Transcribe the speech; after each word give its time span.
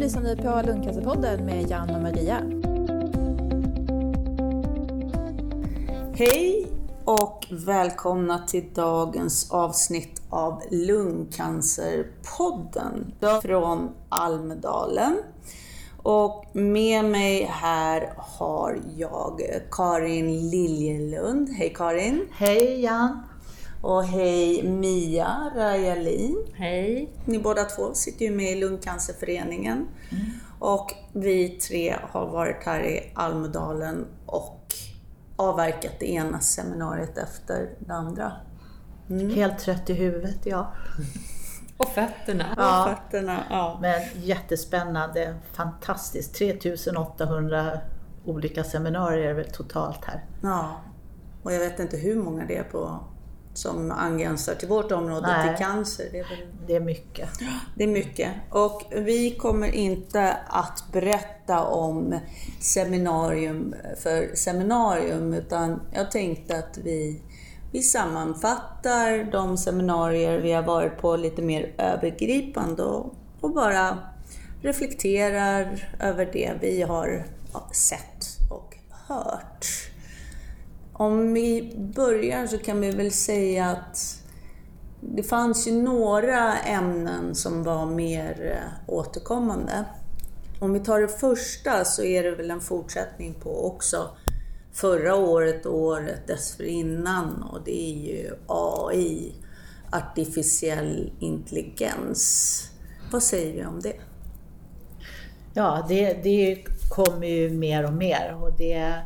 lyssnar 0.00 0.22
nu 0.22 0.36
på 0.36 0.62
Lundcancerpodden 0.66 1.44
med 1.44 1.70
Jan 1.70 1.94
och 1.94 2.02
Maria. 2.02 2.40
Hej 6.14 6.66
och 7.04 7.46
välkomna 7.50 8.46
till 8.46 8.64
dagens 8.74 9.50
avsnitt 9.50 10.22
av 10.30 10.62
Lungcancerpodden 10.70 13.12
från 13.42 13.90
Almedalen. 14.08 15.16
Och 16.02 16.46
med 16.52 17.04
mig 17.04 17.44
här 17.44 18.12
har 18.16 18.78
jag 18.96 19.40
Karin 19.70 20.50
Liljelund. 20.50 21.48
Hej 21.48 21.72
Karin! 21.76 22.28
Hej 22.32 22.80
Jan! 22.80 23.29
Och 23.80 24.04
hej 24.04 24.62
Mia 24.62 25.50
Rajalin. 25.56 26.46
Hej! 26.54 27.12
Ni 27.24 27.38
båda 27.38 27.64
två 27.64 27.94
sitter 27.94 28.24
ju 28.24 28.30
med 28.30 28.52
i 28.52 28.60
Lungcancerföreningen. 28.60 29.88
Mm. 30.10 30.24
Och 30.58 30.94
vi 31.12 31.48
tre 31.48 31.96
har 32.02 32.26
varit 32.26 32.64
här 32.64 32.80
i 32.80 33.12
Almedalen 33.14 34.06
och 34.26 34.74
avverkat 35.36 35.92
det 36.00 36.12
ena 36.12 36.40
seminariet 36.40 37.18
efter 37.18 37.70
det 37.78 37.92
andra. 37.92 38.32
Mm. 39.10 39.30
Helt 39.30 39.58
trött 39.58 39.90
i 39.90 39.94
huvudet, 39.94 40.46
ja. 40.46 40.72
Och 41.76 41.88
fötterna. 41.88 42.44
Ja. 42.56 42.82
Och 42.82 42.98
fötterna, 42.98 43.44
ja. 43.50 43.78
Men 43.82 44.00
jättespännande, 44.22 45.34
fantastiskt. 45.52 46.34
3800 46.34 47.78
olika 48.24 48.64
seminarier 48.64 49.44
totalt 49.44 50.04
här. 50.04 50.24
Ja, 50.42 50.80
och 51.42 51.52
jag 51.52 51.58
vet 51.58 51.78
inte 51.78 51.96
hur 51.96 52.16
många 52.16 52.44
det 52.44 52.56
är 52.56 52.62
på 52.62 53.00
som 53.54 53.90
angränsar 53.90 54.54
till 54.54 54.68
vårt 54.68 54.92
område, 54.92 55.26
Nej, 55.26 55.48
till 55.48 55.66
cancer. 55.66 56.08
Det 56.12 56.18
är, 56.18 56.28
väl... 56.28 56.38
det 56.66 56.76
är 56.76 56.80
mycket. 56.80 57.28
Det 57.76 57.84
är 57.84 57.88
mycket. 57.88 58.30
Och 58.50 58.82
vi 58.90 59.30
kommer 59.30 59.68
inte 59.68 60.36
att 60.48 60.84
berätta 60.92 61.64
om 61.64 62.18
seminarium 62.60 63.74
för 64.02 64.34
seminarium, 64.34 65.34
utan 65.34 65.80
jag 65.92 66.10
tänkte 66.10 66.58
att 66.58 66.78
vi, 66.84 67.22
vi 67.72 67.82
sammanfattar 67.82 69.32
de 69.32 69.56
seminarier 69.56 70.38
vi 70.38 70.52
har 70.52 70.62
varit 70.62 70.98
på 70.98 71.16
lite 71.16 71.42
mer 71.42 71.72
övergripande 71.78 72.82
och, 72.82 73.14
och 73.40 73.54
bara 73.54 73.98
reflekterar 74.62 75.88
över 76.00 76.30
det 76.32 76.52
vi 76.60 76.82
har 76.82 77.26
sett 77.72 78.26
och 78.50 78.76
hört. 78.90 79.89
Om 81.00 81.34
vi 81.34 81.72
börjar 81.76 82.46
så 82.46 82.58
kan 82.58 82.80
vi 82.80 82.90
väl 82.90 83.12
säga 83.12 83.66
att 83.66 84.22
det 85.00 85.22
fanns 85.22 85.68
ju 85.68 85.72
några 85.72 86.58
ämnen 86.58 87.34
som 87.34 87.62
var 87.62 87.86
mer 87.86 88.56
eh, 88.56 88.94
återkommande. 88.94 89.84
Om 90.58 90.72
vi 90.72 90.80
tar 90.80 91.00
det 91.00 91.08
första 91.08 91.84
så 91.84 92.02
är 92.02 92.22
det 92.22 92.30
väl 92.30 92.50
en 92.50 92.60
fortsättning 92.60 93.34
på 93.34 93.66
också 93.66 94.10
förra 94.72 95.16
året 95.16 95.66
och 95.66 95.78
året 95.78 96.26
dessförinnan 96.26 97.42
och 97.42 97.58
det 97.64 97.82
är 97.82 97.96
ju 97.96 98.30
AI, 98.46 99.32
artificiell 99.92 101.12
intelligens. 101.20 102.62
Vad 103.12 103.22
säger 103.22 103.52
vi 103.52 103.64
om 103.64 103.80
det? 103.80 103.96
Ja, 105.54 105.86
det, 105.88 106.12
det 106.22 106.64
kommer 106.90 107.26
ju 107.26 107.50
mer 107.50 107.86
och 107.86 107.92
mer 107.92 108.38
och 108.42 108.52
det 108.58 109.02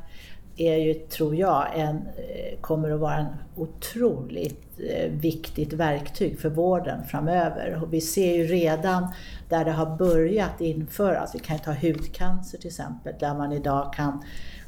är 0.56 0.76
ju, 0.76 0.94
tror 0.94 1.36
jag, 1.36 1.66
en, 1.74 1.96
eh, 1.96 2.58
kommer 2.60 2.90
att 2.90 3.00
vara 3.00 3.16
en 3.16 3.26
otroligt 3.56 4.64
eh, 4.78 5.10
viktigt 5.10 5.72
verktyg 5.72 6.38
för 6.38 6.48
vården 6.48 7.04
framöver. 7.04 7.82
Och 7.82 7.92
vi 7.92 8.00
ser 8.00 8.34
ju 8.34 8.46
redan 8.46 9.06
där 9.48 9.64
det 9.64 9.70
har 9.70 9.96
börjat 9.96 10.60
införas, 10.60 11.34
vi 11.34 11.38
kan 11.38 11.58
ta 11.58 11.72
hudcancer 11.72 12.58
till 12.58 12.68
exempel, 12.68 13.14
där 13.20 13.34
man 13.34 13.52
idag 13.52 13.92
kan 13.92 14.22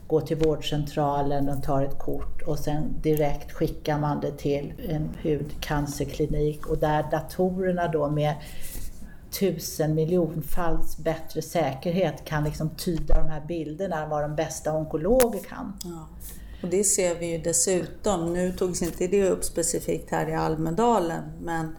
gå 0.06 0.20
till 0.20 0.36
vårdcentralen 0.36 1.48
och 1.48 1.62
ta 1.62 1.82
ett 1.82 1.98
kort 1.98 2.42
och 2.42 2.58
sen 2.58 2.94
direkt 3.02 3.52
skickar 3.52 3.98
man 3.98 4.20
det 4.20 4.38
till 4.38 4.72
en 4.88 5.08
hudcancerklinik 5.22 6.66
och 6.66 6.78
där 6.78 7.04
datorerna 7.10 7.88
då 7.88 8.10
med 8.10 8.34
tusen 9.38 9.94
miljonfalls 9.94 10.98
bättre 10.98 11.42
säkerhet 11.42 12.24
kan 12.24 12.44
liksom 12.44 12.70
tyda 12.70 13.14
de 13.14 13.28
här 13.28 13.46
bilderna 13.48 14.02
än 14.02 14.10
vad 14.10 14.22
de 14.22 14.36
bästa 14.36 14.72
onkologer 14.72 15.40
kan. 15.40 15.72
Ja. 15.84 16.08
Och 16.62 16.68
det 16.68 16.84
ser 16.84 17.14
vi 17.14 17.26
ju 17.26 17.38
dessutom, 17.38 18.32
nu 18.32 18.52
togs 18.52 18.82
inte 18.82 19.06
det 19.06 19.28
upp 19.28 19.44
specifikt 19.44 20.10
här 20.10 20.28
i 20.28 20.34
Almedalen, 20.34 21.22
men 21.42 21.76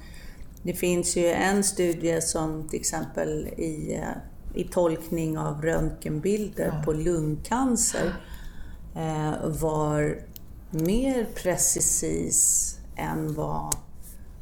det 0.64 0.74
finns 0.74 1.16
ju 1.16 1.28
en 1.28 1.64
studie 1.64 2.22
som 2.22 2.68
till 2.70 2.80
exempel 2.80 3.48
i, 3.48 3.94
eh, 3.96 4.60
i 4.62 4.64
tolkning 4.64 5.38
av 5.38 5.62
röntgenbilder 5.62 6.66
ja. 6.66 6.82
på 6.86 6.94
lungcancer 6.94 8.14
eh, 8.96 9.48
var 9.48 10.20
mer 10.72 11.28
precis 11.36 12.74
än 12.96 13.34
vad 13.34 13.76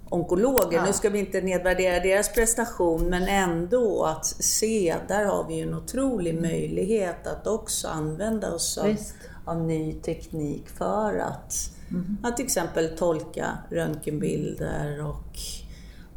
onkologer. 0.10 0.78
Ja. 0.78 0.86
Nu 0.86 0.94
ska 0.94 1.10
vi 1.10 1.20
inte 1.20 1.42
nedvärdera 1.42 2.00
deras 2.00 2.34
prestation, 2.34 3.10
men 3.10 3.24
ändå 3.24 4.04
att 4.04 4.26
se, 4.26 4.96
där 5.08 5.26
har 5.26 5.48
vi 5.48 5.56
ju 5.56 5.62
en 5.62 5.74
otrolig 5.74 6.32
mm. 6.32 6.42
möjlighet 6.42 7.28
att 7.28 7.48
också 7.48 7.88
använda 7.88 8.54
oss 8.54 8.78
av, 8.78 8.96
av 9.46 9.58
ny 9.58 9.94
teknik 9.94 10.70
för 10.70 11.18
att, 11.18 11.54
mm. 11.90 12.18
att 12.24 12.36
till 12.36 12.46
exempel 12.46 12.98
tolka 12.98 13.58
röntgenbilder 13.70 15.06
och 15.06 15.40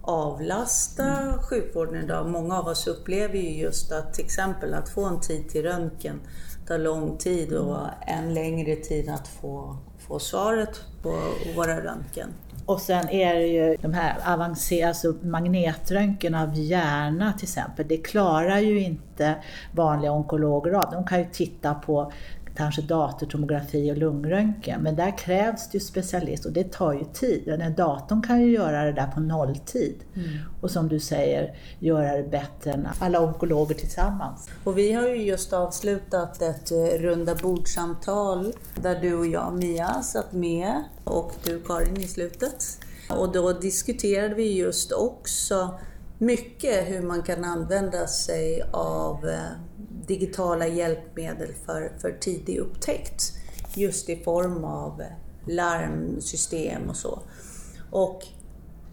avlasta 0.02 1.04
mm. 1.04 1.38
sjukvården 1.38 2.04
idag. 2.04 2.28
Många 2.28 2.58
av 2.58 2.66
oss 2.66 2.86
upplever 2.86 3.38
ju 3.38 3.50
just 3.50 3.92
att 3.92 4.14
till 4.14 4.24
exempel 4.24 4.74
att 4.74 4.88
få 4.88 5.04
en 5.04 5.20
tid 5.20 5.48
till 5.48 5.62
röntgen 5.62 6.20
tar 6.66 6.78
lång 6.78 7.16
tid 7.16 7.52
och 7.52 7.76
mm. 7.78 7.90
en 8.06 8.34
längre 8.34 8.76
tid 8.76 9.08
att 9.08 9.28
få, 9.28 9.76
få 9.98 10.18
svaret 10.18 10.80
på 11.02 11.20
våra 11.56 11.84
röntgen. 11.84 12.28
Och 12.68 12.80
sen 12.80 13.08
är 13.08 13.34
det 13.34 13.46
ju 13.46 13.76
de 13.82 13.94
här 13.94 14.16
avancerade, 14.26 14.88
alltså 14.88 15.14
magnetröntgen 15.22 16.34
av 16.34 16.54
hjärna 16.54 17.32
till 17.32 17.44
exempel, 17.44 17.88
det 17.88 17.96
klarar 17.96 18.58
ju 18.58 18.80
inte 18.80 19.34
vanliga 19.72 20.12
onkologer 20.12 20.72
av. 20.72 20.90
De 20.90 21.04
kan 21.04 21.18
ju 21.18 21.24
titta 21.32 21.74
på 21.74 22.12
kanske 22.58 22.82
datortomografi 22.82 23.92
och 23.92 23.96
lungröntgen. 23.96 24.82
Men 24.82 24.96
där 24.96 25.18
krävs 25.18 25.70
det 25.70 25.78
ju 25.78 25.80
specialist 25.80 26.44
och 26.44 26.52
det 26.52 26.72
tar 26.72 26.92
ju 26.92 27.04
tid. 27.04 27.42
Den 27.46 27.74
datorn 27.74 28.22
kan 28.22 28.40
ju 28.40 28.52
göra 28.52 28.84
det 28.84 28.92
där 28.92 29.06
på 29.06 29.20
nolltid. 29.20 30.04
Mm. 30.14 30.28
Och 30.60 30.70
som 30.70 30.88
du 30.88 31.00
säger, 31.00 31.56
göra 31.78 32.16
det 32.16 32.22
bättre 32.22 32.72
än 32.72 32.88
alla 32.98 33.20
onkologer 33.20 33.74
tillsammans. 33.74 34.48
Och 34.64 34.78
vi 34.78 34.92
har 34.92 35.08
ju 35.08 35.22
just 35.22 35.52
avslutat 35.52 36.42
ett 36.42 36.70
eh, 36.70 36.98
runda 36.98 37.34
bordsamtal 37.34 38.52
där 38.82 39.00
du 39.00 39.14
och 39.14 39.26
jag, 39.26 39.54
Mia, 39.54 40.02
satt 40.02 40.32
med 40.32 40.84
och 41.04 41.32
du 41.44 41.60
Karin 41.60 41.96
i 41.96 42.08
slutet. 42.08 42.78
Och 43.10 43.32
då 43.32 43.52
diskuterade 43.52 44.34
vi 44.34 44.52
just 44.52 44.92
också 44.92 45.78
mycket 46.18 46.88
hur 46.88 47.02
man 47.02 47.22
kan 47.22 47.44
använda 47.44 48.06
sig 48.06 48.62
av 48.72 49.28
eh, 49.28 49.67
digitala 50.08 50.66
hjälpmedel 50.66 51.48
för, 51.66 51.92
för 51.98 52.10
tidig 52.20 52.58
upptäckt. 52.58 53.32
Just 53.74 54.08
i 54.08 54.16
form 54.16 54.64
av 54.64 55.02
larmsystem 55.46 56.88
och 56.88 56.96
så. 56.96 57.22
Och 57.90 58.26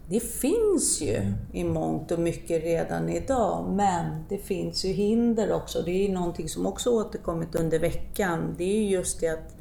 det 0.08 0.20
finns 0.20 1.02
ju 1.02 1.32
i 1.52 1.64
mångt 1.64 2.12
och 2.12 2.18
mycket 2.18 2.62
redan 2.62 3.08
idag, 3.08 3.72
men 3.72 4.24
det 4.28 4.38
finns 4.38 4.84
ju 4.84 4.88
hinder 4.88 5.52
också. 5.52 5.82
Det 5.82 5.90
är 5.90 6.12
någonting 6.12 6.48
som 6.48 6.66
också 6.66 6.90
återkommit 6.90 7.54
under 7.54 7.78
veckan. 7.78 8.54
Det 8.58 8.64
är 8.64 8.82
just 8.82 9.20
det 9.20 9.28
att 9.28 9.56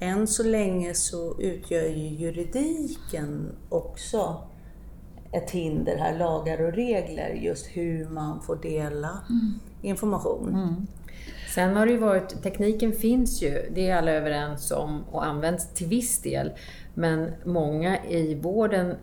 än 0.00 0.26
så 0.26 0.42
länge 0.42 0.94
så 0.94 1.40
utgör 1.40 1.82
ju 1.82 2.08
juridiken 2.08 3.52
också 3.68 4.36
ett 5.32 5.50
hinder 5.50 5.96
här, 5.96 6.18
lagar 6.18 6.62
och 6.62 6.72
regler, 6.72 7.30
just 7.30 7.66
hur 7.66 8.08
man 8.08 8.42
får 8.42 8.56
dela 8.56 9.10
mm. 9.28 9.54
information. 9.82 10.48
Mm. 10.48 10.86
Sen 11.56 11.76
har 11.76 11.86
det 11.86 11.92
ju 11.92 11.98
varit, 11.98 12.42
tekniken 12.42 12.92
finns 12.92 13.42
ju, 13.42 13.70
det 13.74 13.88
är 13.88 13.96
alla 13.96 14.10
överens 14.10 14.70
om 14.70 15.04
och 15.10 15.26
används 15.26 15.74
till 15.74 15.86
viss 15.86 16.18
del. 16.22 16.52
Men 16.94 17.32
många 17.44 18.04
i 18.04 18.34
vården 18.34 18.94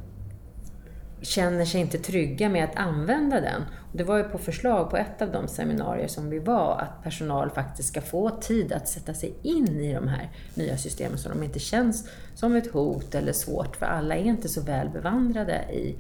känner 1.22 1.66
sig 1.66 1.82
inte 1.82 1.98
trygga 1.98 2.50
med 2.50 2.64
att 2.64 2.76
använda 2.76 3.42
den. 3.42 3.62
Och 3.62 3.98
det 3.98 4.04
var 4.04 4.18
ju 4.18 4.24
på 4.24 4.38
förslag 4.38 4.90
på 4.90 4.98
ett 4.98 5.22
av 5.22 5.32
de 5.32 5.48
seminarier 5.48 6.08
som 6.08 6.30
vi 6.30 6.40
var, 6.40 6.80
att 6.82 7.04
personal 7.04 7.50
faktiskt 7.50 7.90
ska 7.90 8.02
få 8.02 8.30
tid 8.30 8.74
att 8.74 8.88
sätta 8.88 9.14
sig 9.14 9.34
in 9.42 9.82
i 9.82 9.94
de 9.94 10.08
här 10.08 10.32
nya 10.54 10.78
systemen 10.78 11.18
så 11.18 11.30
de 11.30 11.44
inte 11.44 11.60
känns 11.60 12.10
som 12.36 12.56
ett 12.56 12.72
hot 12.72 13.16
eller 13.16 13.34
svårt, 13.34 13.76
för 13.76 13.86
alla 13.86 14.16
är 14.16 14.24
inte 14.24 14.50
så 14.50 14.62
väl 14.62 14.90
bevandrade 14.90 15.54
i 15.72 15.96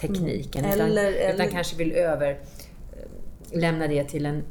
tekniken, 0.00 0.64
mm. 0.64 0.80
eller, 0.80 0.86
utan, 0.86 0.98
eller... 0.98 1.34
utan 1.34 1.48
kanske 1.48 1.76
vill 1.76 1.92
över 1.92 2.38
lämna 3.52 3.86
det 3.86 4.04
till 4.04 4.26
en 4.26 4.42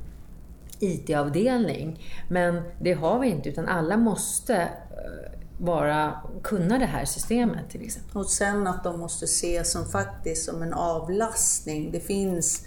IT-avdelning. 0.80 2.04
Men 2.30 2.62
det 2.82 2.94
har 2.94 3.20
vi 3.20 3.28
inte, 3.28 3.50
utan 3.50 3.68
alla 3.68 3.98
måste 3.98 4.56
eh, 4.56 5.40
bara 5.58 6.22
kunna 6.44 6.78
det 6.78 6.86
här 6.86 7.06
systemet 7.06 7.70
till 7.70 7.86
exempel. 7.86 8.18
Och 8.18 8.30
sen 8.30 8.68
att 8.68 8.84
de 8.84 9.00
måste 9.00 9.28
se 9.28 9.64
som 9.64 9.86
faktiskt 9.86 10.46
som 10.46 10.62
en 10.62 10.74
avlastning. 10.74 11.92
Det 11.92 12.00
finns 12.00 12.66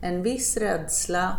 en 0.00 0.22
viss 0.22 0.56
rädsla 0.56 1.36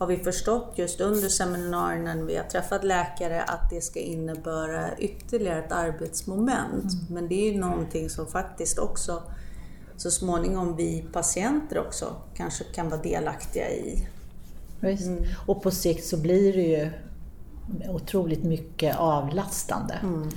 har 0.00 0.06
vi 0.06 0.16
förstått 0.16 0.72
just 0.76 1.00
under 1.00 1.28
seminarierna 1.28 2.14
när 2.14 2.24
vi 2.24 2.36
har 2.36 2.44
träffat 2.44 2.84
läkare 2.84 3.42
att 3.42 3.70
det 3.70 3.80
ska 3.80 4.00
innebära 4.00 4.98
ytterligare 4.98 5.58
ett 5.58 5.72
arbetsmoment. 5.72 6.92
Mm. 6.92 7.06
Men 7.08 7.28
det 7.28 7.34
är 7.34 7.52
ju 7.52 7.60
någonting 7.60 8.10
som 8.10 8.26
faktiskt 8.26 8.78
också 8.78 9.22
så 9.96 10.10
småningom 10.10 10.76
vi 10.76 11.04
patienter 11.12 11.78
också 11.78 12.16
kanske 12.34 12.64
kan 12.64 12.88
vara 12.88 13.02
delaktiga 13.02 13.70
i. 13.70 14.08
Mm. 14.82 15.24
Och 15.46 15.62
på 15.62 15.70
sikt 15.70 16.06
så 16.06 16.16
blir 16.16 16.52
det 16.52 16.62
ju 16.62 16.90
otroligt 17.88 18.44
mycket 18.44 18.96
avlastande. 18.96 19.94
Mm. 20.02 20.28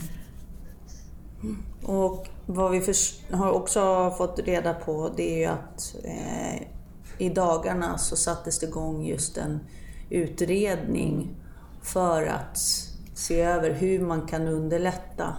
Och 1.84 2.28
vad 2.46 2.72
vi 2.72 2.94
har 3.32 3.52
också 3.52 4.14
fått 4.18 4.40
reda 4.40 4.74
på 4.74 5.12
det 5.16 5.34
är 5.34 5.38
ju 5.38 5.46
att 5.46 5.96
eh, 6.04 6.68
i 7.18 7.30
dagarna 7.30 7.98
så 7.98 8.16
sattes 8.16 8.60
det 8.60 8.66
igång 8.66 9.06
just 9.06 9.38
en 9.38 9.60
utredning 10.10 11.36
för 11.82 12.26
att 12.26 12.58
se 13.14 13.42
över 13.42 13.72
hur 13.72 14.00
man 14.00 14.28
kan 14.28 14.48
underlätta 14.48 15.38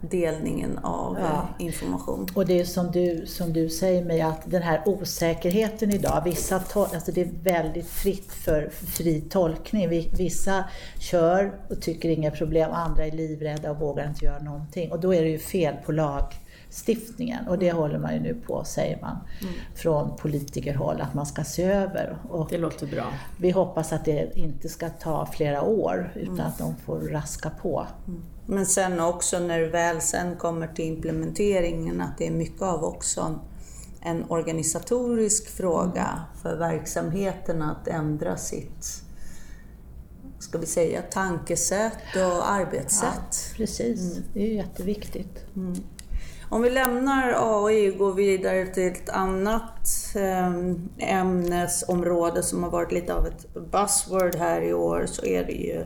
delningen 0.00 0.78
av 0.78 1.16
ja. 1.20 1.48
Eh, 1.58 1.66
information. 1.66 2.26
Och 2.34 2.46
det 2.46 2.60
är 2.60 2.64
som 2.64 2.90
du, 2.90 3.26
som 3.26 3.52
du 3.52 3.68
säger 3.68 4.04
mig 4.04 4.20
att 4.20 4.50
den 4.50 4.62
här 4.62 4.82
osäkerheten 4.86 5.90
idag, 5.90 6.22
vissa 6.24 6.62
alltså 6.74 7.12
det 7.12 7.20
är 7.20 7.30
väldigt 7.42 7.88
fritt 7.88 8.32
för 8.32 8.70
fri 8.70 9.20
tolkning. 9.20 9.88
Vissa 10.12 10.64
kör 11.00 11.52
och 11.68 11.82
tycker 11.82 12.08
inga 12.08 12.30
problem, 12.30 12.70
andra 12.72 13.06
är 13.06 13.10
livrädda 13.10 13.70
och 13.70 13.78
vågar 13.78 14.08
inte 14.08 14.24
göra 14.24 14.38
någonting. 14.38 14.92
Och 14.92 15.00
då 15.00 15.14
är 15.14 15.22
det 15.22 15.28
ju 15.28 15.38
fel 15.38 15.74
på 15.86 15.92
lagstiftningen 15.92 17.48
och 17.48 17.58
det 17.58 17.68
mm. 17.68 17.82
håller 17.82 17.98
man 17.98 18.14
ju 18.14 18.20
nu 18.20 18.34
på, 18.34 18.64
säger 18.64 19.00
man, 19.00 19.18
mm. 19.40 19.54
från 19.74 20.16
politikerhåll 20.16 21.00
att 21.00 21.14
man 21.14 21.26
ska 21.26 21.44
se 21.44 21.62
över. 21.62 22.16
Och 22.28 22.46
det 22.50 22.58
låter 22.58 22.86
bra. 22.86 23.06
Vi 23.36 23.50
hoppas 23.50 23.92
att 23.92 24.04
det 24.04 24.30
inte 24.34 24.68
ska 24.68 24.88
ta 24.88 25.26
flera 25.26 25.62
år 25.62 26.12
utan 26.14 26.34
mm. 26.34 26.46
att 26.46 26.58
de 26.58 26.76
får 26.76 27.00
raska 27.00 27.50
på. 27.50 27.86
Mm. 28.48 28.56
Men 28.56 28.66
sen 28.66 29.00
också 29.00 29.38
när 29.38 29.60
det 29.60 29.68
väl 29.68 30.00
sen 30.00 30.36
kommer 30.36 30.66
till 30.66 30.84
implementeringen 30.84 32.00
att 32.00 32.18
det 32.18 32.26
är 32.26 32.30
mycket 32.30 32.62
av 32.62 32.84
också 32.84 33.40
en 34.00 34.24
organisatorisk 34.28 35.48
fråga 35.48 36.22
för 36.42 36.56
verksamheten 36.56 37.62
att 37.62 37.88
ändra 37.88 38.36
sitt 38.36 39.02
ska 40.38 40.58
vi 40.58 40.66
säga, 40.66 41.02
tankesätt 41.02 42.16
och 42.16 42.50
arbetssätt. 42.50 43.50
Ja, 43.50 43.56
precis, 43.56 44.16
mm. 44.16 44.24
det 44.34 44.40
är 44.40 44.54
jätteviktigt. 44.54 45.56
Mm. 45.56 45.74
Om 46.50 46.62
vi 46.62 46.70
lämnar 46.70 47.34
AI 47.36 47.90
och 47.90 47.98
går 47.98 48.12
vidare 48.12 48.66
till 48.66 48.86
ett 48.86 49.08
annat 49.08 49.88
ehm, 50.14 50.88
ämnesområde 50.98 52.42
som 52.42 52.62
har 52.62 52.70
varit 52.70 52.92
lite 52.92 53.14
av 53.14 53.26
ett 53.26 53.54
buzzword 53.54 54.34
här 54.34 54.62
i 54.62 54.72
år 54.72 55.06
så 55.06 55.24
är 55.24 55.44
det 55.44 55.52
ju 55.52 55.84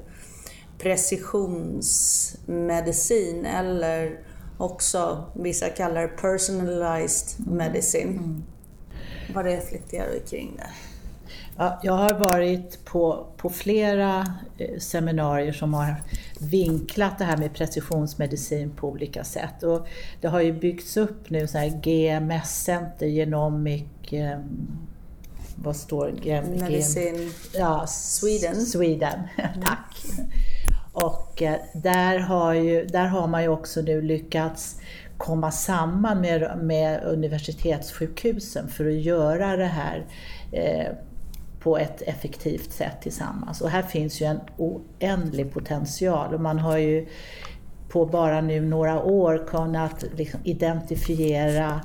precisionsmedicin 0.82 3.46
eller 3.46 4.19
också 4.58 5.25
vissa 5.34 5.69
kallar 5.69 6.08
personalized 6.08 7.46
medicine. 7.46 8.11
Mm. 8.11 8.43
Vad 9.34 9.44
reflekterar 9.44 10.11
du 10.12 10.20
kring 10.20 10.56
det? 10.56 10.70
Ja, 11.56 11.81
jag 11.82 11.93
har 11.93 12.14
varit 12.14 12.84
på, 12.84 13.26
på 13.37 13.50
flera 13.50 14.26
eh, 14.58 14.79
seminarier 14.79 15.52
som 15.52 15.75
har 15.75 15.94
vinklat 16.40 17.19
det 17.19 17.25
här 17.25 17.37
med 17.37 17.55
precisionsmedicin 17.55 18.70
på 18.70 18.88
olika 18.88 19.25
sätt. 19.25 19.62
Och 19.62 19.87
det 20.20 20.29
har 20.29 20.40
ju 20.40 20.52
byggts 20.52 20.96
upp 20.96 21.31
nu 21.31 21.46
så 21.46 21.58
här 21.58 21.69
GMS-center, 21.69 23.06
Genomic 23.06 23.84
eh, 24.11 24.38
vad 25.56 25.76
står 25.76 26.14
Medicin 26.61 27.32
ja, 27.55 27.87
Sweden. 27.87 28.67
Sweden, 28.67 29.19
tack. 29.37 29.96
Och 30.92 31.42
eh, 31.42 31.56
där 31.74 32.18
har, 32.18 32.54
ju, 32.54 32.86
där 32.86 33.06
har 33.06 33.26
man 33.26 33.42
ju 33.42 33.48
också 33.48 33.80
nu 33.80 34.02
lyckats 34.02 34.80
komma 35.16 35.50
samman 35.50 36.20
med, 36.20 36.58
med 36.62 37.04
universitetssjukhusen 37.04 38.68
för 38.68 38.86
att 38.86 38.94
göra 38.94 39.56
det 39.56 39.64
här 39.64 40.06
eh, 40.52 40.92
på 41.60 41.78
ett 41.78 42.02
effektivt 42.02 42.72
sätt 42.72 43.02
tillsammans. 43.02 43.60
Och 43.60 43.70
här 43.70 43.82
finns 43.82 44.20
ju 44.20 44.26
en 44.26 44.40
oändlig 44.56 45.52
potential 45.52 46.34
och 46.34 46.40
man 46.40 46.58
har 46.58 46.78
ju 46.78 47.06
på 47.88 48.06
bara 48.06 48.40
nu 48.40 48.60
några 48.60 49.02
år 49.02 49.46
kunnat 49.46 50.04
liksom 50.16 50.40
identifiera 50.44 51.80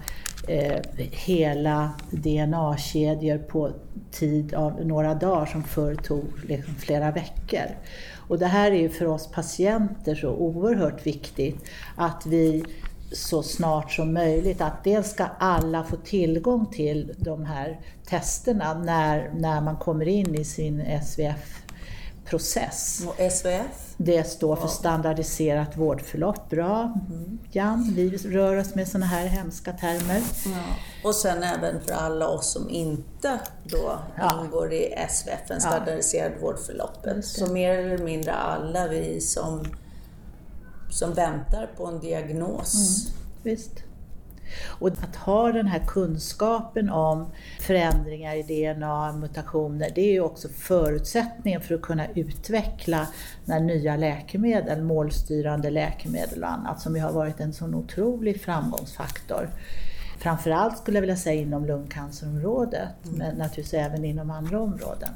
eh, 0.47 0.81
hela 1.11 1.91
DNA-kedjor 2.11 3.37
på 3.37 3.71
tid 4.11 4.53
av 4.53 4.85
några 4.85 5.13
dagar 5.13 5.45
som 5.45 5.63
förr 5.63 5.95
tog 5.95 6.25
liksom 6.47 6.75
flera 6.75 7.11
veckor. 7.11 7.67
Och 8.27 8.39
det 8.39 8.45
här 8.47 8.71
är 8.71 8.75
ju 8.75 8.89
för 8.89 9.05
oss 9.05 9.27
patienter 9.27 10.15
så 10.15 10.29
oerhört 10.29 11.05
viktigt 11.05 11.65
att 11.95 12.25
vi 12.25 12.63
så 13.11 13.43
snart 13.43 13.91
som 13.91 14.13
möjligt, 14.13 14.61
att 14.61 14.83
dels 14.83 15.11
ska 15.11 15.25
alla 15.39 15.83
få 15.83 15.95
tillgång 15.95 16.65
till 16.65 17.13
de 17.17 17.45
här 17.45 17.79
testerna 18.05 18.73
när, 18.73 19.31
när 19.33 19.61
man 19.61 19.77
kommer 19.77 20.07
in 20.07 20.35
i 20.35 20.45
sin 20.45 21.01
SVF 21.03 21.66
process. 22.29 23.03
Och 23.07 23.31
SVF? 23.31 23.93
Det 23.97 24.23
står 24.23 24.55
för 24.55 24.67
standardiserat 24.67 25.77
vårdförlopp. 25.77 26.49
Bra 26.49 26.93
mm. 27.09 27.39
Jan, 27.51 27.93
vi 27.95 28.09
rör 28.09 28.57
oss 28.57 28.75
med 28.75 28.87
sådana 28.87 29.05
här 29.05 29.25
hemska 29.25 29.73
termer. 29.73 30.21
Ja. 30.45 30.63
Och 31.03 31.15
sen 31.15 31.43
även 31.43 31.81
för 31.81 31.93
alla 31.93 32.27
oss 32.27 32.51
som 32.51 32.69
inte 32.69 33.39
då 33.63 33.99
ja. 34.17 34.41
ingår 34.43 34.73
i 34.73 34.95
SVF, 35.09 35.51
en 35.51 35.61
standardiserad 35.61 36.31
ja. 36.35 36.41
vårdförloppet. 36.41 37.25
Så 37.25 37.53
mer 37.53 37.77
eller 37.77 37.97
mindre 37.97 38.33
alla 38.33 38.87
vi 38.87 39.21
som, 39.21 39.65
som 40.89 41.13
väntar 41.13 41.69
på 41.77 41.85
en 41.85 41.99
diagnos. 41.99 42.75
Mm. 42.75 43.17
Visst. 43.43 43.86
Och 44.65 44.87
att 44.87 45.15
ha 45.15 45.51
den 45.51 45.67
här 45.67 45.83
kunskapen 45.87 46.89
om 46.89 47.31
förändringar 47.59 48.35
i 48.35 48.73
DNA, 48.73 49.11
mutationer, 49.11 49.89
det 49.95 50.01
är 50.01 50.11
ju 50.11 50.21
också 50.21 50.49
förutsättningen 50.49 51.61
för 51.61 51.75
att 51.75 51.81
kunna 51.81 52.07
utveckla 52.07 53.07
när 53.45 53.59
nya 53.59 53.97
läkemedel, 53.97 54.81
målstyrande 54.83 55.69
läkemedel 55.69 56.43
och 56.43 56.51
annat, 56.51 56.81
som 56.81 56.95
ju 56.95 57.01
har 57.01 57.11
varit 57.11 57.39
en 57.39 57.53
sån 57.53 57.75
otrolig 57.75 58.41
framgångsfaktor. 58.41 59.49
Framförallt 60.19 60.77
skulle 60.77 60.97
jag 60.97 61.01
vilja 61.01 61.15
säga 61.15 61.41
inom 61.41 61.65
lungcancerområdet, 61.65 62.89
mm. 63.05 63.17
men 63.17 63.35
naturligtvis 63.35 63.73
även 63.73 64.05
inom 64.05 64.31
andra 64.31 64.61
områden. 64.61 65.09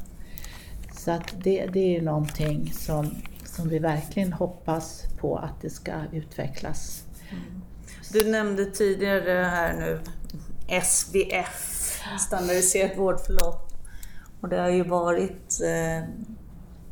Så 0.93 1.11
att 1.11 1.33
det, 1.43 1.65
det 1.65 1.79
är 1.79 1.89
ju 1.89 2.01
någonting 2.01 2.73
som, 2.73 3.15
som 3.45 3.69
vi 3.69 3.79
verkligen 3.79 4.33
hoppas 4.33 5.03
på 5.19 5.37
att 5.37 5.61
det 5.61 5.69
ska 5.69 5.91
utvecklas. 6.11 7.03
Du 8.11 8.29
nämnde 8.29 8.65
tidigare 8.65 9.31
här 9.31 9.73
nu 9.73 9.99
SVF, 10.83 12.01
standardiserat 12.19 12.97
vårdförlopp. 12.97 13.71
Och 14.41 14.49
det 14.49 14.57
har 14.57 14.69
ju 14.69 14.83
varit 14.83 15.61
eh, 15.63 16.09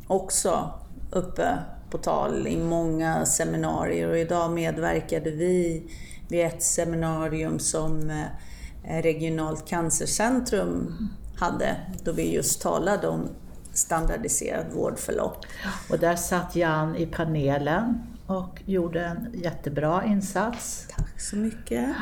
också 0.07 0.73
uppe 1.11 1.59
på 1.89 1.97
tal 1.97 2.47
i 2.47 2.57
många 2.57 3.25
seminarier 3.25 4.09
och 4.09 4.17
idag 4.17 4.51
medverkade 4.51 5.31
vi 5.31 5.83
vid 6.27 6.45
ett 6.45 6.63
seminarium 6.63 7.59
som 7.59 8.09
eh, 8.09 9.01
Regionalt 9.01 9.67
cancercentrum 9.67 11.09
hade, 11.37 11.75
då 12.03 12.11
vi 12.11 12.33
just 12.33 12.61
talade 12.61 13.07
om 13.07 13.29
standardiserat 13.73 14.65
vårdförlopp. 14.73 15.45
Och 15.89 15.99
där 15.99 16.15
satt 16.15 16.55
Jan 16.55 16.95
i 16.95 17.05
panelen 17.05 18.01
och 18.29 18.61
gjorde 18.65 19.05
en 19.05 19.29
jättebra 19.33 20.05
insats. 20.05 20.87
Tack 20.97 21.21
så 21.21 21.35
mycket. 21.35 21.95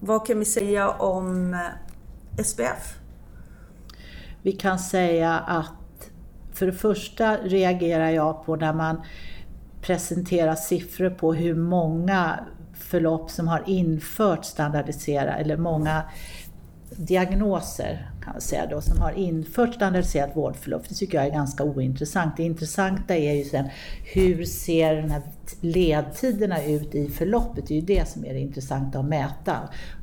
Vad 0.00 0.26
kan 0.26 0.38
vi 0.38 0.44
säga 0.44 0.90
om 0.90 1.54
eh, 1.54 2.44
SPF? 2.44 2.98
Vi 4.42 4.52
kan 4.52 4.78
säga 4.78 5.38
att 5.38 6.10
för 6.52 6.66
det 6.66 6.72
första 6.72 7.36
reagerar 7.36 8.10
jag 8.10 8.44
på 8.44 8.56
när 8.56 8.72
man 8.72 9.02
presenterar 9.82 10.54
siffror 10.54 11.10
på 11.10 11.34
hur 11.34 11.54
många 11.54 12.40
förlopp 12.74 13.30
som 13.30 13.48
har 13.48 13.62
infört 13.66 14.44
standardisera 14.44 15.36
eller 15.36 15.56
många 15.56 16.02
diagnoser 16.98 18.10
kan 18.24 18.32
man 18.32 18.40
säga 18.40 18.66
då, 18.66 18.80
som 18.80 19.00
har 19.00 19.12
infört 19.12 19.74
standardiserat 19.74 20.36
vårdförlopp. 20.36 20.88
Det 20.88 20.94
tycker 20.94 21.18
jag 21.18 21.26
är 21.26 21.30
ganska 21.30 21.64
ointressant. 21.64 22.36
Det 22.36 22.42
intressanta 22.42 23.16
är 23.16 23.34
ju 23.34 23.44
sen 23.44 23.68
hur 24.04 24.44
ser 24.44 24.94
den 24.94 25.10
här 25.10 25.22
ledtiderna 25.60 26.64
ut 26.64 26.94
i 26.94 27.08
förloppet? 27.08 27.66
Det 27.68 27.74
är 27.74 27.80
ju 27.80 27.86
det 27.86 28.08
som 28.08 28.24
är 28.24 28.34
det 28.34 28.40
intressanta 28.40 28.98
att 28.98 29.04
mäta. 29.04 29.56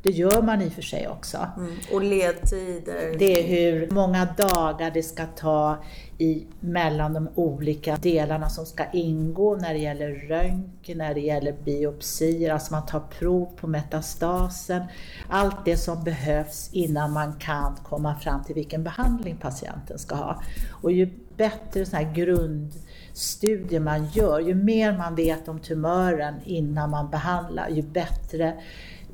Det 0.04 0.10
gör 0.10 0.42
man 0.42 0.62
i 0.62 0.68
och 0.68 0.74
för 0.74 0.82
sig 0.82 1.08
också. 1.08 1.38
Mm. 1.58 1.76
Och 1.94 2.04
ledtider? 2.04 3.16
Det 3.20 3.40
är 3.40 3.48
hur 3.48 3.92
många 3.92 4.28
dagar 4.38 4.92
det 4.92 5.04
ska 5.04 5.26
ta 5.26 5.84
i, 6.18 6.46
mellan 6.60 7.14
de 7.14 7.30
olika 7.36 7.96
delarna 7.96 8.50
som 8.50 8.66
ska 8.66 8.86
ingå 8.94 9.56
när 9.56 9.74
det 9.74 9.80
gäller 9.80 10.10
röntgen, 10.10 10.98
när 10.98 11.14
det 11.14 11.20
gäller 11.20 11.56
biopsier, 11.64 12.54
alltså 12.54 12.74
man 12.74 12.86
tar 12.86 13.00
prov 13.00 13.46
på 13.56 13.68
metastasen. 13.68 14.84
Allt 15.30 15.66
det 15.66 15.78
som 15.78 16.04
behövs 16.04 16.70
innan 16.72 17.14
man 17.14 17.34
kan 17.34 17.76
komma 17.84 18.16
fram 18.16 18.44
till 18.44 18.56
vilken 18.56 18.84
behandling 18.84 19.38
patienten 19.38 20.00
ska 20.00 20.16
ha. 20.16 20.42
Och 20.72 20.92
ju 20.92 21.10
bättre 21.38 21.86
sån 21.86 22.00
här 22.00 22.14
grundstudier 22.14 23.80
man 23.80 24.06
gör, 24.06 24.40
ju 24.40 24.56
mer 24.56 24.98
man 24.98 25.16
vet 25.16 25.48
om 25.48 25.60
tumören 25.60 26.36
innan 26.46 26.90
man 26.90 27.10
behandlar, 27.10 27.70
ju 27.70 27.82
bättre 27.82 28.54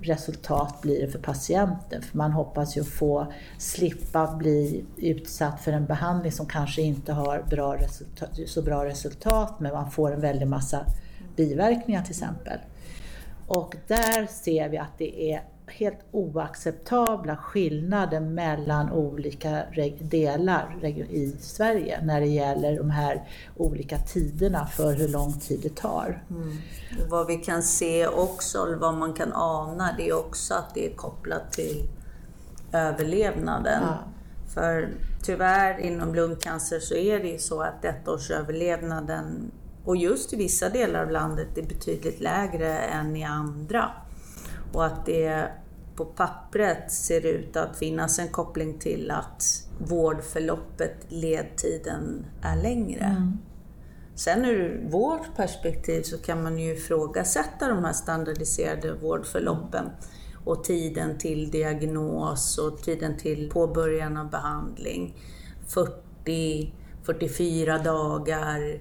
resultat 0.02 0.82
blir 0.82 1.02
det 1.02 1.12
för 1.12 1.20
patienten. 1.20 2.02
För 2.02 2.18
man 2.18 2.32
hoppas 2.32 2.78
ju 2.78 2.84
få 2.84 3.34
slippa 3.58 4.36
bli 4.36 4.86
utsatt 4.98 5.62
för 5.62 5.72
en 5.72 5.86
behandling 5.86 6.32
som 6.32 6.46
kanske 6.46 6.82
inte 6.82 7.14
har 7.14 7.44
bra 7.50 7.76
resultat, 7.76 8.30
så 8.48 8.62
bra 8.62 8.86
resultat, 8.86 9.60
men 9.60 9.74
man 9.74 9.92
får 9.92 10.12
en 10.14 10.22
väldig 10.22 10.48
massa 10.48 10.86
biverkningar 11.36 12.02
till 12.02 12.12
exempel. 12.12 12.60
Och 13.48 13.76
där 13.88 14.28
ser 14.28 14.70
vi 14.70 14.78
att 14.78 14.98
det 14.98 15.32
är 15.34 15.42
helt 15.68 16.00
oacceptabla 16.12 17.38
skillnader 17.38 18.20
mellan 18.20 18.92
olika 18.92 19.64
delar 20.00 20.80
i 21.10 21.36
Sverige 21.40 22.02
när 22.04 22.20
det 22.20 22.28
gäller 22.28 22.78
de 22.78 22.90
här 22.90 23.30
olika 23.58 23.98
tiderna 23.98 24.66
för 24.66 24.94
hur 24.94 25.08
lång 25.08 25.34
tid 25.34 25.60
det 25.64 25.76
tar. 25.76 26.24
Mm. 26.30 26.58
Vad 27.10 27.28
vi 27.28 27.36
kan 27.36 27.64
se 27.64 28.08
också, 28.08 28.66
eller 28.66 28.78
vad 28.78 28.94
man 28.94 29.14
kan 29.14 29.34
ana, 29.34 29.96
det 29.98 30.10
är 30.10 30.18
också 30.18 30.54
att 30.54 30.74
det 30.74 30.92
är 30.92 30.96
kopplat 30.96 31.52
till 31.52 31.90
överlevnaden. 32.72 33.84
Ja. 33.84 33.98
För 34.54 34.90
tyvärr 35.24 35.80
inom 35.80 36.16
lungcancer 36.16 36.80
så 36.80 36.96
är 36.96 37.20
det 37.20 37.28
ju 37.28 37.40
så 37.40 37.62
att 37.62 37.86
ettårsöverlevnaden, 37.86 39.52
och 39.86 39.98
just 39.98 40.34
i 40.34 40.36
vissa 40.36 40.70
delar 40.70 41.04
av 41.04 41.12
landet, 41.12 41.58
är 41.58 41.64
betydligt 41.64 42.22
lägre 42.22 42.78
än 42.78 43.16
i 43.16 43.24
andra. 43.24 43.92
Och 44.74 44.86
att 44.86 45.06
det 45.06 45.52
på 45.96 46.06
pappret 46.06 46.92
ser 46.92 47.26
ut 47.26 47.58
att 47.58 47.78
finnas 47.78 48.20
en 48.20 48.28
koppling 48.28 48.80
till 48.80 49.12
att 49.12 49.44
vårdförloppet, 49.78 50.96
ledtiden, 51.08 52.26
är 52.42 52.64
längre. 52.64 53.04
Mm. 53.04 53.38
Sen 54.16 54.46
ur 54.46 54.90
vårt 54.90 55.36
perspektiv 55.36 56.02
så 56.02 56.18
kan 56.18 56.44
man 56.44 56.60
ju 56.60 56.74
ifrågasätta 56.74 57.68
de 57.68 57.84
här 57.84 57.94
standardiserade 57.94 58.94
vårdförloppen 58.94 59.86
och 60.46 60.64
tiden 60.64 61.18
till 61.18 61.52
diagnos 61.52 62.58
och 62.58 62.82
tiden 62.82 63.18
till 63.18 63.50
påbörjan 63.50 64.18
av 64.18 64.30
behandling. 64.30 65.16
40, 65.68 66.74
44 67.04 67.78
dagar. 67.78 68.80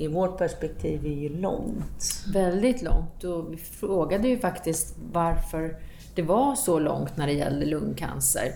I 0.00 0.08
vårt 0.08 0.38
perspektiv 0.38 1.06
är 1.06 1.14
ju 1.14 1.28
långt. 1.28 2.24
Väldigt 2.32 2.82
långt. 2.82 3.24
Och 3.24 3.52
vi 3.52 3.56
frågade 3.56 4.28
ju 4.28 4.38
faktiskt 4.38 4.96
varför 5.12 5.76
det 6.14 6.22
var 6.22 6.54
så 6.54 6.78
långt 6.78 7.16
när 7.16 7.26
det 7.26 7.32
gällde 7.32 7.66
lungcancer. 7.66 8.52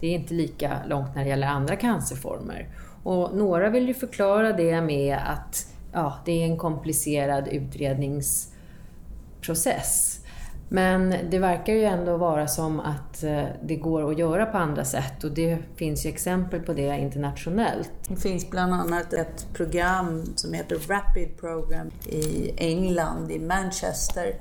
Det 0.00 0.06
är 0.06 0.10
inte 0.10 0.34
lika 0.34 0.78
långt 0.88 1.14
när 1.14 1.22
det 1.22 1.28
gäller 1.28 1.46
andra 1.46 1.76
cancerformer. 1.76 2.68
Och 3.02 3.36
några 3.36 3.70
vill 3.70 3.88
ju 3.88 3.94
förklara 3.94 4.52
det 4.52 4.80
med 4.80 5.18
att 5.26 5.66
ja, 5.92 6.18
det 6.24 6.42
är 6.42 6.44
en 6.44 6.56
komplicerad 6.56 7.48
utredningsprocess. 7.48 10.17
Men 10.68 11.14
det 11.30 11.38
verkar 11.38 11.72
ju 11.72 11.84
ändå 11.84 12.16
vara 12.16 12.46
som 12.46 12.80
att 12.80 13.24
eh, 13.24 13.44
det 13.62 13.76
går 13.76 14.10
att 14.10 14.18
göra 14.18 14.46
på 14.46 14.58
andra 14.58 14.84
sätt 14.84 15.24
och 15.24 15.30
det 15.30 15.58
finns 15.76 16.06
ju 16.06 16.10
exempel 16.10 16.60
på 16.60 16.72
det 16.72 16.98
internationellt. 16.98 17.90
Det 18.08 18.16
finns 18.16 18.50
bland 18.50 18.74
annat 18.74 19.12
ett 19.12 19.46
program 19.54 20.24
som 20.36 20.52
heter 20.52 20.78
Rapid 20.88 21.36
Program 21.40 21.90
i 22.06 22.52
England, 22.56 23.30
i 23.30 23.38
Manchester, 23.38 24.34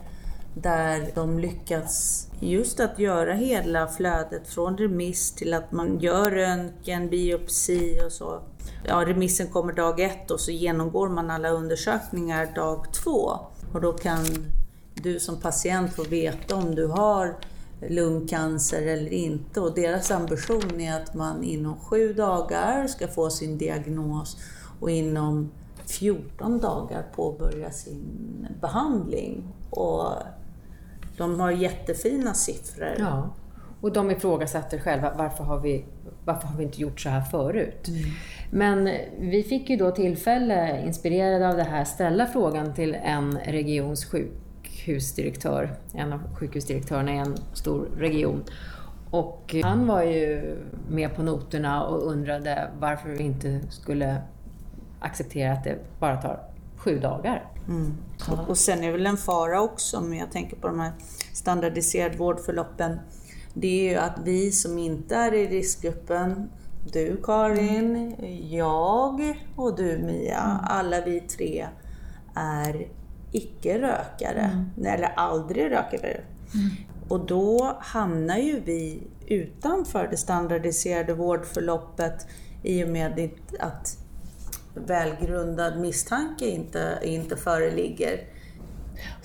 där 0.54 1.10
de 1.16 1.40
lyckats 1.40 2.28
just 2.40 2.80
att 2.80 3.00
göra 3.00 3.34
hela 3.34 3.88
flödet 3.88 4.48
från 4.48 4.78
remiss 4.78 5.32
till 5.32 5.54
att 5.54 5.72
man 5.72 6.00
gör 6.00 6.32
röntgen, 6.32 7.10
biopsi 7.10 8.02
och 8.06 8.12
så. 8.12 8.42
Ja, 8.84 9.04
remissen 9.06 9.48
kommer 9.48 9.74
dag 9.74 10.00
ett 10.00 10.32
och 10.32 10.40
så 10.40 10.52
genomgår 10.52 11.10
man 11.10 11.30
alla 11.30 11.50
undersökningar 11.50 12.48
dag 12.56 12.86
två. 13.04 13.40
Och 13.74 13.82
då 13.82 13.94
kan 13.94 14.26
du 15.04 15.20
som 15.20 15.40
patient 15.40 15.94
få 15.94 16.04
veta 16.04 16.56
om 16.56 16.76
du 16.76 16.88
har 16.88 17.36
lungcancer 17.90 18.82
eller 18.82 19.14
inte. 19.14 19.62
Och 19.62 19.76
deras 19.76 20.12
ambition 20.12 20.80
är 20.82 21.02
att 21.02 21.14
man 21.14 21.44
inom 21.44 21.80
sju 21.80 22.14
dagar 22.14 22.88
ska 22.88 23.08
få 23.08 23.30
sin 23.30 23.58
diagnos 23.58 24.38
och 24.80 24.92
inom 24.92 25.52
14 25.86 26.60
dagar 26.60 27.06
påbörja 27.16 27.72
sin 27.72 28.48
behandling. 28.62 29.44
Och 29.70 30.14
de 31.18 31.40
har 31.40 31.52
jättefina 31.52 32.34
siffror. 32.34 32.96
Ja. 33.00 33.30
Och 33.82 33.94
de 33.94 34.12
ifrågasätter 34.12 34.80
själva 34.80 35.14
varför 35.18 35.44
har 35.44 35.60
vi, 35.60 35.86
varför 36.26 36.48
har 36.48 36.58
vi 36.58 36.64
inte 36.64 36.82
gjort 36.82 37.00
så 37.00 37.10
här 37.10 37.22
förut? 37.22 37.88
Mm. 37.88 38.02
Men 38.52 38.90
vi 39.20 39.44
fick 39.44 39.70
ju 39.70 39.78
då 39.78 39.92
tillfälle, 39.92 40.86
inspirerade 40.86 41.50
av 41.50 41.58
det 41.58 41.64
här, 41.64 41.84
ställa 41.84 42.26
frågan 42.26 42.74
till 42.74 42.96
en 42.96 43.38
regions 43.38 44.06
sjukhusdirektör, 44.88 45.76
en 45.94 46.14
av 46.14 46.20
sjukhusdirektörerna 46.36 47.14
i 47.14 47.18
en 47.18 47.38
stor 47.54 47.88
region. 47.98 48.44
Och 49.12 49.56
han 49.64 49.88
var 49.88 50.02
ju 50.02 50.58
med 50.90 51.16
på 51.16 51.24
noterna 51.24 51.84
och 51.84 52.12
undrade 52.12 52.72
varför 52.80 53.10
vi 53.10 53.24
inte 53.24 53.62
skulle 53.70 54.22
acceptera 55.00 55.54
att 55.54 55.64
det 55.64 55.78
bara 56.00 56.22
tar 56.22 56.40
sju 56.78 57.00
dagar. 57.00 57.46
Mm. 57.68 57.98
Och 58.48 58.58
sen 58.58 58.84
är 58.84 58.92
väl 58.92 59.06
en 59.06 59.18
fara 59.18 59.62
också, 59.62 59.98
om 59.98 60.14
jag 60.14 60.32
tänker 60.32 60.56
på 60.56 60.68
de 60.68 60.80
här 60.80 60.92
standardiserade 61.34 62.18
vårdförloppen, 62.18 63.00
det 63.54 63.68
är 63.68 63.92
ju 63.92 63.98
att 63.98 64.20
vi 64.24 64.52
som 64.52 64.78
inte 64.78 65.16
är 65.16 65.34
i 65.34 65.48
riskgruppen, 65.48 66.50
du 66.94 67.22
Karin, 67.24 68.16
jag 68.50 69.38
och 69.56 69.76
du 69.76 69.98
Mia, 69.98 70.44
mm. 70.44 70.58
alla 70.64 71.02
vi 71.02 71.20
tre 71.20 71.68
är 72.36 72.88
icke-rökare, 73.38 74.52
mm. 74.54 74.86
eller 74.96 75.14
aldrig 75.16 75.72
rökare. 75.72 76.22
Mm. 76.54 76.70
Och 77.08 77.26
då 77.26 77.78
hamnar 77.80 78.38
ju 78.38 78.60
vi 78.60 79.04
utanför 79.28 80.08
det 80.12 80.18
standardiserade 80.18 81.14
vårdförloppet 81.14 82.28
i 82.64 82.84
och 82.84 82.90
med 82.90 83.30
att 83.60 83.98
välgrundad 84.74 85.80
misstanke 85.80 86.46
inte, 86.46 87.00
inte 87.04 87.38
föreligger. 87.38 88.24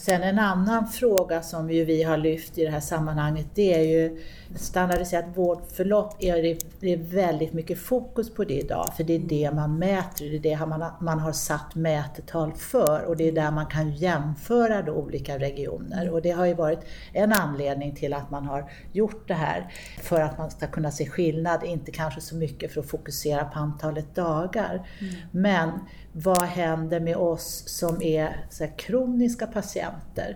Sen 0.02 0.22
en 0.22 0.38
annan 0.38 0.88
fråga 0.88 1.42
som 1.42 1.70
ju 1.70 1.84
vi 1.84 2.02
har 2.02 2.16
lyft 2.16 2.58
i 2.58 2.64
det 2.64 2.70
här 2.70 2.80
sammanhanget, 2.80 3.46
det 3.54 3.74
är 3.74 3.82
ju 3.82 4.20
standardiserat 4.56 5.24
vårdförlopp. 5.34 6.16
Är 6.18 6.56
det 6.80 6.92
är 6.92 6.96
väldigt 6.96 7.52
mycket 7.52 7.78
fokus 7.78 8.34
på 8.34 8.44
det 8.44 8.54
idag, 8.54 8.92
för 8.96 9.04
det 9.04 9.14
är 9.14 9.18
det 9.18 9.50
man 9.54 9.78
mäter, 9.78 10.30
det 10.30 10.36
är 10.36 10.58
det 10.58 10.66
man, 10.66 10.84
man 11.00 11.18
har 11.18 11.32
satt 11.32 11.74
mätetal 11.74 12.52
för 12.52 13.04
och 13.04 13.16
det 13.16 13.28
är 13.28 13.32
där 13.32 13.50
man 13.50 13.66
kan 13.66 13.92
jämföra 13.92 14.82
då 14.82 14.92
olika 14.92 15.38
regioner. 15.38 16.10
Och 16.10 16.22
det 16.22 16.30
har 16.30 16.46
ju 16.46 16.54
varit 16.54 16.80
en 17.12 17.32
anledning 17.32 17.94
till 17.94 18.14
att 18.14 18.30
man 18.30 18.46
har 18.46 18.70
gjort 18.92 19.28
det 19.28 19.34
här, 19.34 19.72
för 20.02 20.20
att 20.20 20.38
man 20.38 20.50
ska 20.50 20.66
kunna 20.66 20.90
se 20.90 21.08
skillnad, 21.08 21.64
inte 21.64 21.90
kanske 21.90 22.20
så 22.20 22.36
mycket 22.36 22.72
för 22.72 22.80
att 22.80 22.90
fokusera 22.90 23.44
på 23.44 23.58
antalet 23.58 24.14
dagar. 24.14 24.88
Mm. 25.00 25.14
Men 25.30 25.70
vad 26.12 26.42
händer 26.42 27.00
med 27.00 27.16
oss 27.16 27.64
som 27.66 28.02
är 28.02 28.46
så 28.50 28.64
här, 28.64 28.78
kroniska 28.78 29.46
patienter 29.46 29.91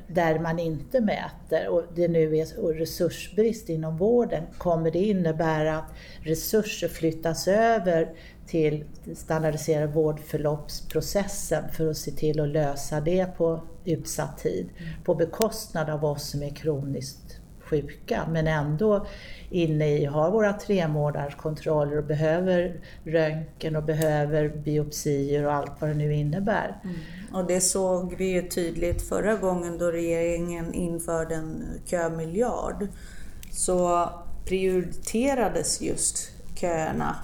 där 0.06 0.38
man 0.38 0.58
inte 0.58 1.00
mäter 1.00 1.68
och 1.68 1.82
det 1.94 2.08
nu 2.08 2.36
är 2.36 2.72
resursbrist 2.74 3.68
inom 3.68 3.96
vården? 3.96 4.42
Kommer 4.58 4.90
det 4.90 4.98
innebära 4.98 5.78
att 5.78 5.92
resurser 6.22 6.88
flyttas 6.88 7.48
över 7.48 8.12
till 8.46 8.84
standardiserade 9.14 9.86
vårdförloppsprocessen 9.86 11.64
för 11.72 11.90
att 11.90 11.96
se 11.96 12.10
till 12.10 12.40
att 12.40 12.48
lösa 12.48 13.00
det 13.00 13.26
på 13.36 13.60
utsatt 13.84 14.38
tid 14.38 14.68
på 15.04 15.14
bekostnad 15.14 15.90
av 15.90 16.04
oss 16.04 16.30
som 16.30 16.42
är 16.42 16.50
kroniskt 16.50 17.40
sjuka 17.66 18.26
men 18.30 18.46
ändå 18.46 19.06
inne 19.56 19.88
i, 19.88 20.04
har 20.04 20.30
våra 20.30 20.52
tremånaderskontroller 20.52 21.98
och 21.98 22.04
behöver 22.04 22.80
röntgen 23.04 23.76
och 23.76 23.82
behöver 23.82 24.48
biopsier 24.48 25.46
och 25.46 25.52
allt 25.52 25.80
vad 25.80 25.90
det 25.90 25.94
nu 25.94 26.14
innebär. 26.14 26.80
Mm. 26.84 26.96
Och 27.32 27.46
det 27.46 27.60
såg 27.60 28.14
vi 28.18 28.24
ju 28.24 28.48
tydligt 28.48 29.08
förra 29.08 29.34
gången 29.34 29.78
då 29.78 29.90
regeringen 29.90 30.74
införde 30.74 31.34
en 31.34 31.64
kömiljard. 31.84 32.88
Så 33.50 34.10
prioriterades 34.44 35.82
just 35.82 36.30
köerna 36.54 37.16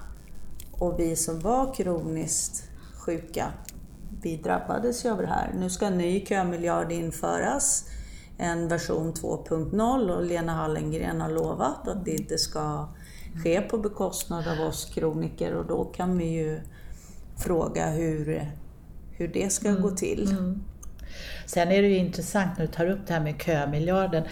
och 0.71 0.99
vi 0.99 1.15
som 1.15 1.39
var 1.39 1.73
kroniskt 1.73 2.63
sjuka, 3.05 3.45
vi 4.21 4.37
drabbades 4.37 5.05
ju 5.05 5.09
av 5.09 5.17
det 5.17 5.27
här. 5.27 5.51
Nu 5.59 5.69
ska 5.69 5.85
en 5.85 5.97
ny 5.97 6.25
kömiljard 6.25 6.91
införas 6.91 7.85
en 8.37 8.67
version 8.67 9.13
2.0 9.13 10.09
och 10.09 10.23
Lena 10.23 10.53
Hallengren 10.53 11.21
har 11.21 11.31
lovat 11.31 11.87
att 11.87 12.05
det 12.05 12.11
inte 12.11 12.37
ska 12.37 12.87
ske 13.43 13.61
på 13.61 13.77
bekostnad 13.77 14.47
av 14.47 14.67
oss 14.67 14.85
kroniker 14.85 15.53
och 15.53 15.65
då 15.65 15.83
kan 15.83 16.17
vi 16.17 16.25
ju 16.25 16.59
fråga 17.37 17.89
hur, 17.89 18.51
hur 19.11 19.27
det 19.27 19.53
ska 19.53 19.67
mm. 19.67 19.81
gå 19.81 19.91
till. 19.91 20.31
Mm. 20.31 20.63
Sen 21.45 21.71
är 21.71 21.81
det 21.81 21.87
ju 21.87 21.97
intressant 21.97 22.57
när 22.57 22.65
du 22.65 22.71
tar 22.71 22.89
upp 22.89 23.07
det 23.07 23.13
här 23.13 23.21
med 23.21 23.41
kömiljarden. 23.41 24.23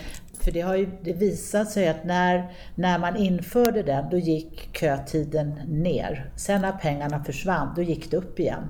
För 0.44 0.52
det 0.52 0.62
har 0.62 0.76
ju 0.76 0.90
det 1.04 1.14
visat 1.14 1.72
sig 1.72 1.88
att 1.88 2.04
när, 2.04 2.52
när 2.76 3.00
man 3.00 3.16
införde 3.16 3.84
den, 3.84 4.10
då 4.10 4.18
gick 4.18 4.78
kötiden 4.78 5.60
ner. 5.68 6.32
Sen 6.36 6.62
när 6.62 6.72
pengarna 6.72 7.24
försvann, 7.24 7.74
då 7.76 7.82
gick 7.82 8.12
det 8.12 8.18
upp 8.18 8.40
igen. 8.40 8.64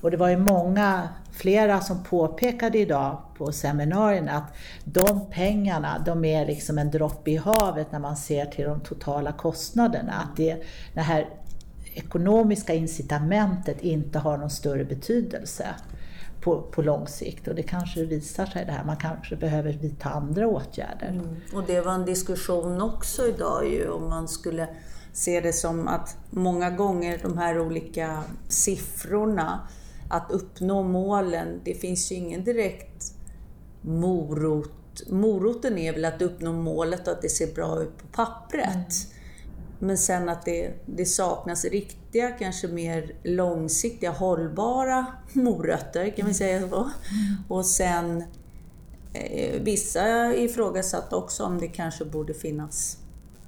Och 0.00 0.10
det 0.10 0.16
var 0.16 0.28
ju 0.28 0.36
många, 0.36 1.08
flera 1.32 1.80
som 1.80 2.04
påpekade 2.04 2.78
idag 2.78 3.22
på 3.38 3.52
seminarierna 3.52 4.32
att 4.32 4.54
de 4.84 5.30
pengarna, 5.30 6.02
de 6.06 6.24
är 6.24 6.46
liksom 6.46 6.78
en 6.78 6.90
droppe 6.90 7.30
i 7.30 7.36
havet 7.36 7.92
när 7.92 7.98
man 7.98 8.16
ser 8.16 8.46
till 8.46 8.64
de 8.64 8.80
totala 8.80 9.32
kostnaderna. 9.32 10.12
Att 10.12 10.36
det, 10.36 10.62
det 10.94 11.00
här 11.00 11.26
ekonomiska 11.94 12.74
incitamentet 12.74 13.80
inte 13.80 14.18
har 14.18 14.36
någon 14.36 14.50
större 14.50 14.84
betydelse 14.84 15.66
på, 16.48 16.62
på 16.62 16.82
lång 16.82 17.06
sikt. 17.06 17.48
Och 17.48 17.54
det 17.54 17.62
kanske 17.62 18.04
visar 18.04 18.46
sig 18.46 18.64
det 18.64 18.72
här, 18.72 18.84
man 18.84 18.96
kanske 18.96 19.36
behöver 19.36 19.72
vidta 19.72 20.08
andra 20.08 20.48
åtgärder. 20.48 21.08
Mm. 21.08 21.36
Och 21.54 21.62
det 21.66 21.80
var 21.80 21.92
en 21.92 22.04
diskussion 22.04 22.80
också 22.80 23.28
idag 23.28 23.68
ju 23.72 23.88
om 23.88 24.10
man 24.10 24.28
skulle 24.28 24.68
se 25.12 25.40
det 25.40 25.52
som 25.52 25.88
att 25.88 26.16
många 26.30 26.70
gånger 26.70 27.20
de 27.22 27.38
här 27.38 27.60
olika 27.60 28.22
siffrorna, 28.48 29.68
att 30.10 30.30
uppnå 30.30 30.82
målen, 30.82 31.60
det 31.64 31.74
finns 31.74 32.12
ju 32.12 32.16
ingen 32.16 32.44
direkt 32.44 33.12
morot. 33.80 34.72
Moroten 35.08 35.78
är 35.78 35.92
väl 35.92 36.04
att 36.04 36.22
uppnå 36.22 36.52
målet 36.52 37.06
och 37.06 37.12
att 37.12 37.22
det 37.22 37.28
ser 37.28 37.54
bra 37.54 37.82
ut 37.82 37.98
på 37.98 38.06
pappret. 38.06 38.66
Mm. 38.66 39.17
Men 39.78 39.98
sen 39.98 40.28
att 40.28 40.44
det, 40.44 40.72
det 40.86 41.06
saknas 41.06 41.64
riktiga, 41.64 42.30
kanske 42.30 42.68
mer 42.68 43.12
långsiktiga, 43.22 44.10
hållbara 44.10 45.06
morötter, 45.32 46.10
kan 46.10 46.26
vi 46.26 46.34
säga 46.34 46.68
så. 46.68 46.90
Och 47.48 47.66
sen 47.66 48.24
eh, 49.12 49.60
vissa 49.60 50.34
ifrågasatte 50.34 51.16
också 51.16 51.44
om 51.44 51.58
det 51.58 51.68
kanske 51.68 52.04
borde 52.04 52.34
finnas 52.34 52.98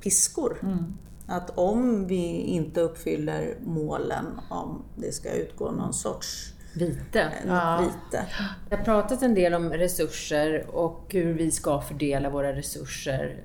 piskor. 0.00 0.58
Mm. 0.62 0.84
Att 1.26 1.58
om 1.58 2.06
vi 2.06 2.24
inte 2.32 2.80
uppfyller 2.80 3.56
målen, 3.64 4.26
om 4.48 4.82
det 4.96 5.12
ska 5.12 5.32
utgå 5.32 5.70
någon 5.70 5.94
sorts 5.94 6.54
Vite. 6.74 7.32
Ja. 7.46 7.84
vite. 7.84 8.26
Jag 8.70 8.76
har 8.76 8.84
pratat 8.84 9.22
en 9.22 9.34
del 9.34 9.54
om 9.54 9.72
resurser 9.72 10.66
och 10.70 11.04
hur 11.08 11.34
vi 11.34 11.50
ska 11.50 11.80
fördela 11.80 12.30
våra 12.30 12.52
resurser 12.52 13.36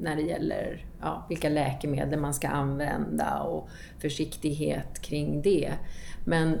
när 0.00 0.16
det 0.16 0.22
gäller 0.22 0.86
ja, 1.00 1.26
vilka 1.28 1.48
läkemedel 1.48 2.20
man 2.20 2.34
ska 2.34 2.48
använda 2.48 3.40
och 3.40 3.68
försiktighet 3.98 5.00
kring 5.00 5.42
det. 5.42 5.72
Men 6.24 6.58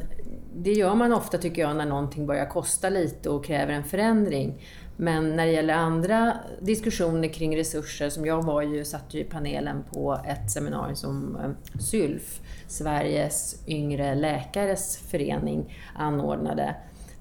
det 0.54 0.72
gör 0.72 0.94
man 0.94 1.12
ofta 1.12 1.38
tycker 1.38 1.62
jag 1.62 1.76
när 1.76 1.86
någonting 1.86 2.26
börjar 2.26 2.46
kosta 2.46 2.88
lite 2.88 3.30
och 3.30 3.44
kräver 3.44 3.72
en 3.72 3.84
förändring. 3.84 4.62
Men 4.96 5.36
när 5.36 5.46
det 5.46 5.52
gäller 5.52 5.74
andra 5.74 6.36
diskussioner 6.60 7.28
kring 7.28 7.56
resurser, 7.56 8.10
som 8.10 8.26
jag 8.26 8.42
var 8.42 8.62
ju, 8.62 8.84
satt 8.84 9.14
ju 9.14 9.20
i 9.20 9.24
panelen 9.24 9.84
på 9.92 10.20
ett 10.26 10.50
seminarium 10.50 10.96
som 10.96 11.36
eh, 11.36 11.80
SYLF, 11.80 12.40
Sveriges 12.66 13.68
yngre 13.68 14.14
läkares 14.14 14.96
förening, 14.96 15.78
anordnade 15.94 16.74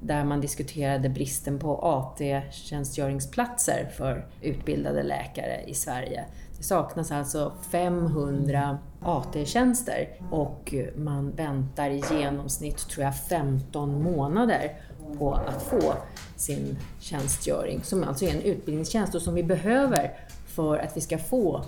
där 0.03 0.23
man 0.23 0.41
diskuterade 0.41 1.09
bristen 1.09 1.59
på 1.59 1.77
AT-tjänstgöringsplatser 1.77 3.89
för 3.97 4.25
utbildade 4.41 5.03
läkare 5.03 5.63
i 5.67 5.73
Sverige. 5.73 6.25
Det 6.57 6.63
saknas 6.63 7.11
alltså 7.11 7.53
500 7.71 8.77
AT-tjänster 9.01 10.07
och 10.31 10.73
man 10.95 11.31
väntar 11.31 11.89
i 11.89 12.03
genomsnitt, 12.11 12.77
tror 12.77 13.05
jag, 13.05 13.17
15 13.17 14.03
månader 14.03 14.71
på 15.17 15.33
att 15.33 15.63
få 15.63 15.93
sin 16.35 16.77
tjänstgöring, 16.99 17.83
som 17.83 18.03
alltså 18.03 18.25
är 18.25 18.29
en 18.29 18.41
utbildningstjänst 18.41 19.15
och 19.15 19.21
som 19.21 19.33
vi 19.33 19.43
behöver 19.43 20.17
för 20.47 20.77
att 20.77 20.97
vi 20.97 21.01
ska 21.01 21.17
få 21.17 21.65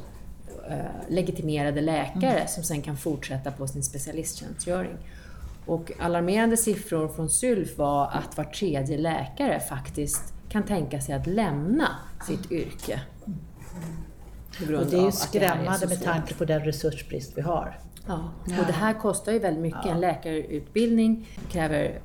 eh, 0.69 1.10
legitimerade 1.10 1.82
läkare 1.82 2.32
mm. 2.32 2.48
som 2.48 2.63
sen 2.63 2.82
kan 2.82 2.98
fortsätta 2.98 3.52
på 3.52 3.67
sin 3.67 3.84
specialisttjänstgöring. 3.84 4.98
Och 5.65 5.91
alarmerande 5.99 6.58
siffror 6.58 7.08
från 7.08 7.30
SYLF 7.30 7.78
var 7.78 8.08
att 8.08 8.38
var 8.38 8.43
tredje 8.43 8.97
läkare 8.97 9.60
faktiskt 9.60 10.34
kan 10.49 10.63
tänka 10.63 11.01
sig 11.01 11.15
att 11.15 11.28
lämna 11.28 11.88
sitt 12.28 12.51
yrke. 12.51 13.01
Och 14.60 14.86
det 14.86 14.97
är 14.97 15.06
ju 15.06 15.12
skrämmande 15.12 15.86
är 15.86 15.88
med 15.88 16.04
tanke 16.04 16.34
på 16.34 16.45
den 16.45 16.62
resursbrist 16.62 17.34
vi 17.36 17.41
har. 17.41 17.80
Ja, 18.08 18.30
och 18.43 18.65
det 18.67 18.73
här 18.73 18.93
kostar 18.93 19.32
ju 19.32 19.39
väldigt 19.39 19.62
mycket. 19.62 19.86
Ja. 19.86 19.91
En 19.91 19.99
läkarutbildning 19.99 21.28
kräver 21.51 22.01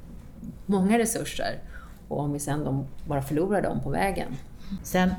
många 0.66 0.98
resurser 0.98 1.62
och 2.08 2.20
om 2.20 2.32
vi 2.32 2.38
sen 2.38 2.86
bara 3.08 3.22
förlorar 3.22 3.62
dem 3.62 3.80
på 3.80 3.90
vägen. 3.90 4.36
Sen 4.82 5.14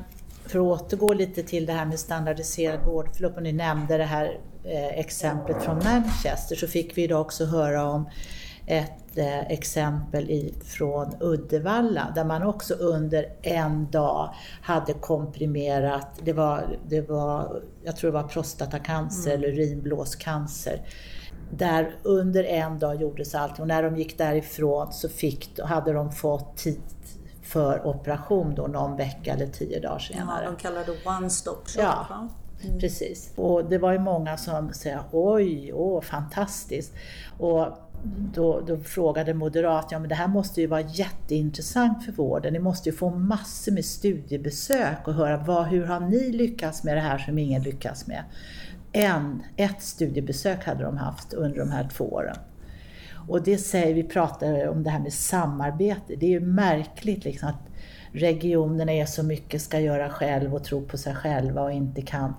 för 0.46 0.58
att 0.58 0.82
återgå 0.82 1.12
lite 1.12 1.42
till 1.42 1.66
det 1.66 1.72
här 1.72 1.86
med 1.86 1.98
standardiserad 1.98 2.86
vårdförlopp, 2.86 3.36
och 3.36 3.42
ni 3.42 3.52
nämnde 3.52 3.96
det 3.96 4.04
här 4.04 4.38
exemplet 4.64 5.62
från 5.62 5.78
Manchester, 5.84 6.56
så 6.56 6.66
fick 6.66 6.98
vi 6.98 7.02
idag 7.02 7.20
också 7.20 7.44
höra 7.44 7.84
om 7.84 8.06
ett 8.66 9.18
eh, 9.18 9.40
exempel 9.40 10.52
från 10.64 11.16
Uddevalla 11.20 12.12
där 12.14 12.24
man 12.24 12.42
också 12.42 12.74
under 12.74 13.26
en 13.42 13.90
dag 13.90 14.34
hade 14.62 14.92
komprimerat, 14.92 16.08
det 16.22 16.32
var, 16.32 16.78
det 16.88 17.00
var 17.00 17.62
jag 17.84 17.96
tror 17.96 18.10
det 18.10 18.22
var 18.22 18.28
prostatacancer 18.28 19.34
mm. 19.34 19.44
eller 19.44 19.52
urinblåscancer. 19.52 20.80
Där 21.50 21.96
under 22.02 22.44
en 22.44 22.78
dag 22.78 23.00
gjordes 23.02 23.34
allt 23.34 23.60
och 23.60 23.66
när 23.66 23.82
de 23.82 23.96
gick 23.96 24.18
därifrån 24.18 24.92
så 24.92 25.08
fick, 25.08 25.60
hade 25.60 25.92
de 25.92 26.12
fått 26.12 26.56
tid 26.56 26.80
för 27.42 27.86
operation 27.86 28.54
då 28.54 28.66
någon 28.66 28.96
vecka 28.96 29.32
eller 29.32 29.46
tio 29.46 29.80
dagar 29.80 29.98
senare. 29.98 30.44
Ja, 30.44 30.50
de 30.50 30.56
kallar 30.56 30.84
det 30.84 31.06
one 31.18 31.30
stop 31.30 31.62
shop. 31.66 31.82
Ja, 31.82 32.28
mm. 32.64 32.78
precis. 32.78 33.32
Och 33.36 33.64
det 33.64 33.78
var 33.78 33.92
ju 33.92 33.98
många 33.98 34.36
som 34.36 34.72
sa 34.72 34.90
oj, 35.12 35.72
åh, 35.72 36.00
fantastiskt. 36.00 36.92
Och 37.38 37.66
då, 38.34 38.60
då, 38.60 38.76
frågade 38.76 39.34
Moderat, 39.34 39.88
ja 39.90 39.98
men 39.98 40.08
det 40.08 40.14
här 40.14 40.28
måste 40.28 40.60
ju 40.60 40.66
vara 40.66 40.80
jätteintressant 40.80 42.04
för 42.04 42.12
vården. 42.12 42.52
Ni 42.52 42.58
måste 42.58 42.88
ju 42.88 42.96
få 42.96 43.10
massor 43.10 43.72
med 43.72 43.84
studiebesök 43.84 45.08
och 45.08 45.14
höra 45.14 45.36
vad, 45.36 45.66
hur 45.66 45.84
har 45.84 46.00
ni 46.00 46.32
lyckats 46.32 46.84
med 46.84 46.96
det 46.96 47.00
här 47.00 47.18
som 47.18 47.38
ingen 47.38 47.62
lyckas 47.62 48.06
med? 48.06 48.24
En, 48.92 49.42
ett 49.56 49.82
studiebesök 49.82 50.64
hade 50.64 50.84
de 50.84 50.96
haft 50.96 51.32
under 51.32 51.58
de 51.58 51.70
här 51.70 51.88
två 51.88 52.04
åren. 52.04 52.36
Och 53.28 53.42
det 53.42 53.58
säger, 53.58 53.94
vi 53.94 54.02
pratar 54.02 54.68
om 54.68 54.82
det 54.82 54.90
här 54.90 55.00
med 55.00 55.12
samarbete, 55.12 56.16
det 56.16 56.26
är 56.26 56.30
ju 56.30 56.40
märkligt 56.40 57.24
liksom 57.24 57.48
att 57.48 57.71
regionerna 58.12 58.92
är 58.92 59.06
så 59.06 59.22
mycket 59.22 59.62
ska 59.62 59.80
göra 59.80 60.10
själv 60.10 60.54
och 60.54 60.64
tro 60.64 60.82
på 60.82 60.98
sig 60.98 61.14
själva 61.14 61.62
och 61.62 61.72
inte 61.72 62.02
kan 62.02 62.34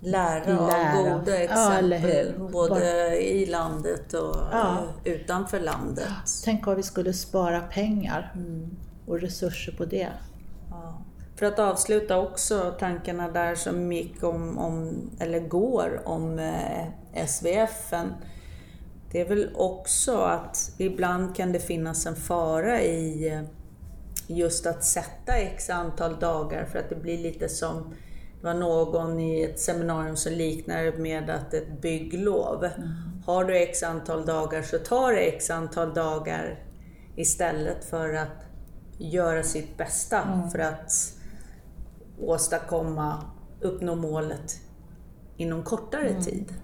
lära, 0.00 0.44
lära. 0.44 1.08
av 1.08 1.18
goda 1.20 1.42
exempel, 1.42 2.34
ja, 2.38 2.48
både 2.52 2.68
Bara... 2.68 3.14
i 3.14 3.46
landet 3.46 4.14
och 4.14 4.36
ja. 4.52 4.78
utanför 5.04 5.60
landet. 5.60 6.08
Tänk 6.44 6.66
vad 6.66 6.76
vi 6.76 6.82
skulle 6.82 7.12
spara 7.12 7.60
pengar 7.60 8.32
mm. 8.34 8.76
och 9.06 9.20
resurser 9.20 9.72
på 9.72 9.84
det. 9.84 10.08
För 11.36 11.46
att 11.46 11.58
avsluta 11.58 12.18
också 12.18 12.74
tankarna 12.78 13.28
där 13.28 13.54
som 13.54 13.92
gick 13.92 14.22
om, 14.22 14.58
om 14.58 14.94
eller 15.18 15.40
går 15.40 16.02
om 16.04 16.38
eh, 16.38 17.26
SVF. 17.26 17.92
Det 19.10 19.20
är 19.20 19.28
väl 19.28 19.50
också 19.54 20.16
att 20.16 20.72
ibland 20.78 21.36
kan 21.36 21.52
det 21.52 21.60
finnas 21.60 22.06
en 22.06 22.16
fara 22.16 22.82
i 22.82 23.28
eh, 23.28 23.42
just 24.28 24.66
att 24.66 24.84
sätta 24.84 25.36
x 25.36 25.70
antal 25.70 26.18
dagar 26.18 26.64
för 26.64 26.78
att 26.78 26.88
det 26.88 26.96
blir 26.96 27.18
lite 27.18 27.48
som 27.48 27.94
det 28.40 28.46
var 28.46 28.54
någon 28.54 29.20
i 29.20 29.42
ett 29.42 29.60
seminarium 29.60 30.16
som 30.16 30.32
liknade 30.32 30.92
med 30.92 31.30
att 31.30 31.54
ett 31.54 31.80
bygglov. 31.80 32.64
Mm. 32.64 32.88
Har 33.26 33.44
du 33.44 33.56
x 33.56 33.82
antal 33.82 34.26
dagar 34.26 34.62
så 34.62 34.78
tar 34.78 35.12
det 35.12 35.20
x 35.20 35.50
antal 35.50 35.94
dagar 35.94 36.62
istället 37.16 37.84
för 37.84 38.14
att 38.14 38.46
göra 38.98 39.42
sitt 39.42 39.76
bästa 39.76 40.22
mm. 40.22 40.50
för 40.50 40.58
att 40.58 40.92
åstadkomma, 42.20 43.22
uppnå 43.60 43.94
målet 43.94 44.60
inom 45.36 45.62
kortare 45.62 46.08
mm. 46.08 46.22
tid. 46.22 46.54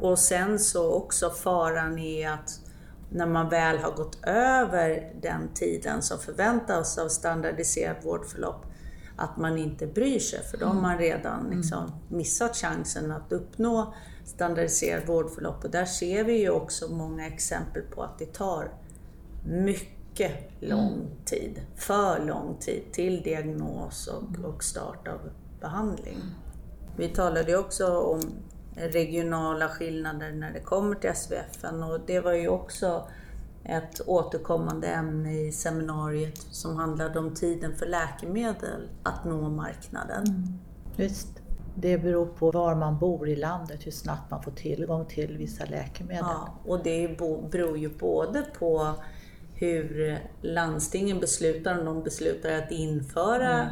Och 0.00 0.18
sen 0.18 0.58
så 0.58 0.92
också 0.92 1.30
faran 1.30 1.98
är 1.98 2.30
att 2.30 2.60
när 3.12 3.26
man 3.26 3.48
väl 3.48 3.78
har 3.78 3.92
gått 3.92 4.24
över 4.26 5.12
den 5.22 5.48
tiden 5.54 6.02
som 6.02 6.18
förväntas 6.18 6.98
av 6.98 7.08
standardiserat 7.08 8.04
vårdförlopp, 8.04 8.66
att 9.16 9.36
man 9.36 9.58
inte 9.58 9.86
bryr 9.86 10.18
sig, 10.18 10.42
för 10.42 10.58
då 10.58 10.66
har 10.66 10.80
man 10.80 10.98
redan 10.98 11.40
mm. 11.40 11.56
liksom 11.58 11.92
missat 12.08 12.56
chansen 12.56 13.10
att 13.10 13.32
uppnå 13.32 13.94
standardiserat 14.24 15.08
vårdförlopp. 15.08 15.64
Och 15.64 15.70
där 15.70 15.84
ser 15.84 16.24
vi 16.24 16.40
ju 16.40 16.50
också 16.50 16.88
många 16.88 17.26
exempel 17.26 17.82
på 17.82 18.02
att 18.02 18.18
det 18.18 18.32
tar 18.32 18.72
mycket 19.46 20.32
lång 20.60 20.92
mm. 20.92 21.06
tid, 21.24 21.60
för 21.76 22.24
lång 22.26 22.56
tid, 22.60 22.82
till 22.92 23.22
diagnos 23.22 24.06
och, 24.06 24.44
och 24.44 24.64
start 24.64 25.08
av 25.08 25.18
behandling. 25.60 26.18
Vi 26.96 27.08
talade 27.08 27.50
ju 27.50 27.56
också 27.56 27.98
om 27.98 28.20
regionala 28.88 29.68
skillnader 29.68 30.32
när 30.32 30.52
det 30.52 30.60
kommer 30.60 30.94
till 30.94 31.14
SVF 31.14 31.64
och 31.64 32.00
det 32.06 32.20
var 32.20 32.32
ju 32.32 32.48
också 32.48 33.08
ett 33.64 34.00
återkommande 34.06 34.86
ämne 34.86 35.40
i 35.40 35.52
seminariet 35.52 36.38
som 36.38 36.76
handlade 36.76 37.18
om 37.18 37.34
tiden 37.34 37.76
för 37.76 37.86
läkemedel 37.86 38.88
att 39.02 39.24
nå 39.24 39.48
marknaden. 39.48 40.26
Mm. 40.26 40.58
Just. 40.96 41.28
Det 41.74 41.98
beror 41.98 42.26
på 42.26 42.50
var 42.50 42.74
man 42.74 42.98
bor 42.98 43.28
i 43.28 43.36
landet, 43.36 43.86
hur 43.86 43.92
snabbt 43.92 44.30
man 44.30 44.42
får 44.42 44.50
tillgång 44.50 45.06
till 45.06 45.36
vissa 45.36 45.64
läkemedel. 45.64 46.24
Ja, 46.28 46.58
och 46.64 46.82
det 46.82 47.18
beror 47.50 47.78
ju 47.78 47.88
både 47.98 48.42
på 48.58 48.94
hur 49.54 50.18
landstingen 50.42 51.20
beslutar, 51.20 51.78
om 51.78 51.84
de 51.84 52.02
beslutar 52.02 52.50
att 52.50 52.70
införa 52.70 53.52
mm 53.52 53.68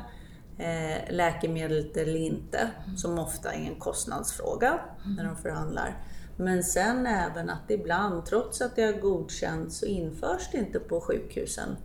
läkemedlet 1.10 1.96
eller 1.96 2.16
inte, 2.16 2.70
som 2.96 3.18
ofta 3.18 3.52
är 3.52 3.66
en 3.66 3.78
kostnadsfråga 3.78 4.80
när 5.16 5.24
de 5.24 5.36
förhandlar. 5.36 5.96
Men 6.36 6.64
sen 6.64 7.06
även 7.06 7.50
att 7.50 7.70
ibland, 7.70 8.26
trots 8.26 8.60
att 8.60 8.76
det 8.76 8.82
har 8.82 8.92
godkänts, 8.92 9.78
så 9.78 9.86
införs 9.86 10.48
det 10.52 10.58
inte 10.58 10.78
på 10.78 11.00
sjukhusen. 11.00 11.76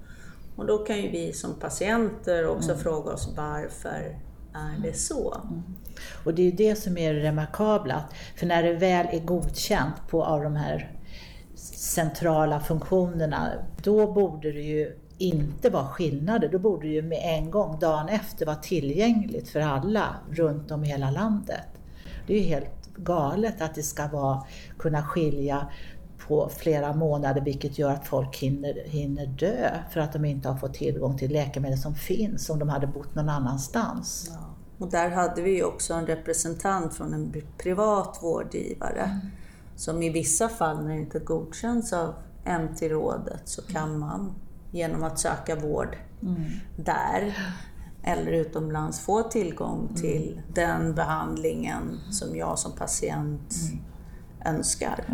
Och 0.56 0.66
då 0.66 0.78
kan 0.78 1.02
ju 1.02 1.12
vi 1.12 1.34
som 1.34 1.54
patienter 1.60 2.48
också 2.48 2.72
mm. 2.72 2.84
fråga 2.84 3.12
oss 3.12 3.34
varför 3.38 4.20
är 4.54 4.82
det 4.84 4.94
så? 4.94 5.34
Mm. 5.34 5.64
Och 6.26 6.34
det 6.34 6.42
är 6.42 6.46
ju 6.46 6.52
det 6.52 6.76
som 6.76 6.98
är 6.98 7.14
det 7.14 7.20
remarkabla, 7.20 8.04
för 8.36 8.46
när 8.46 8.64
det 8.64 8.74
väl 8.74 9.08
är 9.12 9.20
godkänt 9.20 10.08
på 10.10 10.24
av 10.24 10.44
de 10.44 10.56
här 10.56 11.00
centrala 11.76 12.60
funktionerna, 12.60 13.52
då 13.84 14.14
borde 14.14 14.52
det 14.52 14.62
ju 14.62 14.98
inte 15.24 15.70
var 15.70 15.86
skillnader, 15.86 16.50
då 16.50 16.60
borde 16.60 16.88
det 16.88 16.94
ju 16.94 17.02
med 17.02 17.20
en 17.24 17.52
gång, 17.52 17.80
dagen 17.80 18.10
efter, 18.10 18.46
vara 18.46 18.56
tillgängligt 18.56 19.50
för 19.50 19.60
alla 19.60 20.16
runt 20.30 20.72
om 20.72 20.84
i 20.84 20.88
hela 20.88 21.12
landet. 21.12 21.68
Det 22.28 22.34
är 22.34 22.38
ju 22.38 22.46
helt 22.46 22.96
galet 22.96 23.62
att 23.62 23.76
det 23.76 23.84
ska 23.84 24.08
vara, 24.08 24.44
kunna 24.78 25.04
skilja 25.04 25.68
på 26.28 26.50
flera 26.58 26.94
månader 26.94 27.42
vilket 27.42 27.80
gör 27.80 27.90
att 27.90 28.08
folk 28.08 28.38
hinner, 28.38 28.84
hinner 28.86 29.26
dö 29.26 29.70
för 29.92 30.00
att 30.00 30.14
de 30.14 30.26
inte 30.26 30.50
har 30.50 30.58
fått 30.58 30.74
tillgång 30.74 31.18
till 31.18 31.32
läkemedel 31.32 31.78
som 31.78 31.96
finns 31.96 32.50
om 32.50 32.60
de 32.60 32.70
hade 32.70 32.88
bott 32.88 33.16
någon 33.16 33.30
annanstans. 33.30 34.32
Ja. 34.34 34.56
Och 34.78 34.92
där 34.92 35.10
hade 35.10 35.42
vi 35.42 35.56
ju 35.56 35.64
också 35.64 35.94
en 35.94 36.08
representant 36.08 36.94
från 36.94 37.14
en 37.14 37.34
privat 37.58 38.20
vårdgivare 38.22 39.04
mm. 39.04 39.20
som 39.76 40.04
i 40.04 40.10
vissa 40.10 40.50
fall 40.50 40.84
när 40.84 40.94
det 40.94 41.00
inte 41.00 41.20
godkänns 41.20 41.94
av 41.94 42.14
MT-rådet 42.46 43.42
så 43.46 43.62
kan 43.62 44.00
man 44.00 44.34
genom 44.74 45.04
att 45.04 45.20
söka 45.20 45.56
vård 45.56 45.98
mm. 46.22 46.44
där 46.76 47.38
eller 48.04 48.32
utomlands 48.32 49.00
få 49.00 49.24
tillgång 49.24 49.80
mm. 49.80 49.96
till 49.96 50.42
den 50.54 50.96
behandlingen 50.96 52.00
som 52.12 52.36
jag 52.36 52.60
som 52.60 52.72
patient 52.72 53.54
mm. 53.72 54.56
önskar. 54.56 55.06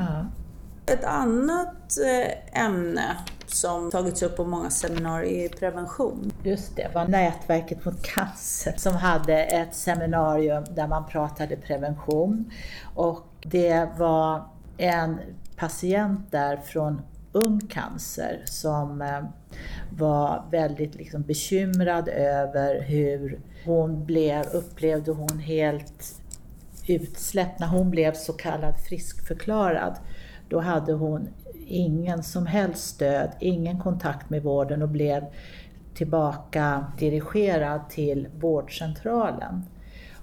Ett 0.86 1.04
annat 1.04 1.98
eh, 2.06 2.64
ämne 2.66 3.18
som 3.48 3.92
tagits 3.92 4.24
upp 4.24 4.38
på 4.38 4.46
många 4.46 4.70
seminarier 4.70 5.46
är 5.46 5.50
prevention. 5.50 6.32
Just 6.44 6.76
det, 6.76 6.92
var 6.94 7.08
Nätverket 7.08 7.86
mot 7.86 8.04
cancer 8.04 8.74
som 8.78 8.96
hade 8.96 9.44
ett 9.44 9.76
seminarium 9.76 10.64
där 10.70 10.88
man 10.88 11.06
pratade 11.06 11.56
prevention. 11.56 12.52
Och 12.96 13.26
det 13.42 13.90
var 13.98 14.44
en 14.78 15.20
patient 15.56 16.32
där 16.32 16.58
från 16.58 17.02
ung 17.32 17.60
cancer 17.60 18.42
som 18.46 19.02
eh, 19.02 19.24
var 19.90 20.46
väldigt 20.52 20.96
liksom 20.96 21.22
bekymrad 21.22 22.08
över 22.10 22.82
hur 22.82 23.40
hon 23.66 24.06
blev, 24.06 24.46
upplevde 24.54 25.12
hon 25.12 25.40
helt 25.40 26.22
utsläppt 26.88 27.60
när 27.60 27.68
hon 27.68 27.90
blev 27.90 28.14
så 28.14 28.34
kallad 28.34 28.74
friskförklarad. 28.88 29.96
Då 30.50 30.60
hade 30.60 30.94
hon 30.94 31.28
ingen 31.68 32.24
som 32.24 32.46
helst 32.46 32.88
stöd, 32.88 33.32
ingen 33.40 33.80
kontakt 33.80 34.30
med 34.30 34.44
vården 34.44 34.82
och 34.82 34.90
blev 34.90 35.26
tillbaka 35.94 36.86
dirigerad 37.00 37.90
till 37.90 38.28
vårdcentralen. 38.40 39.64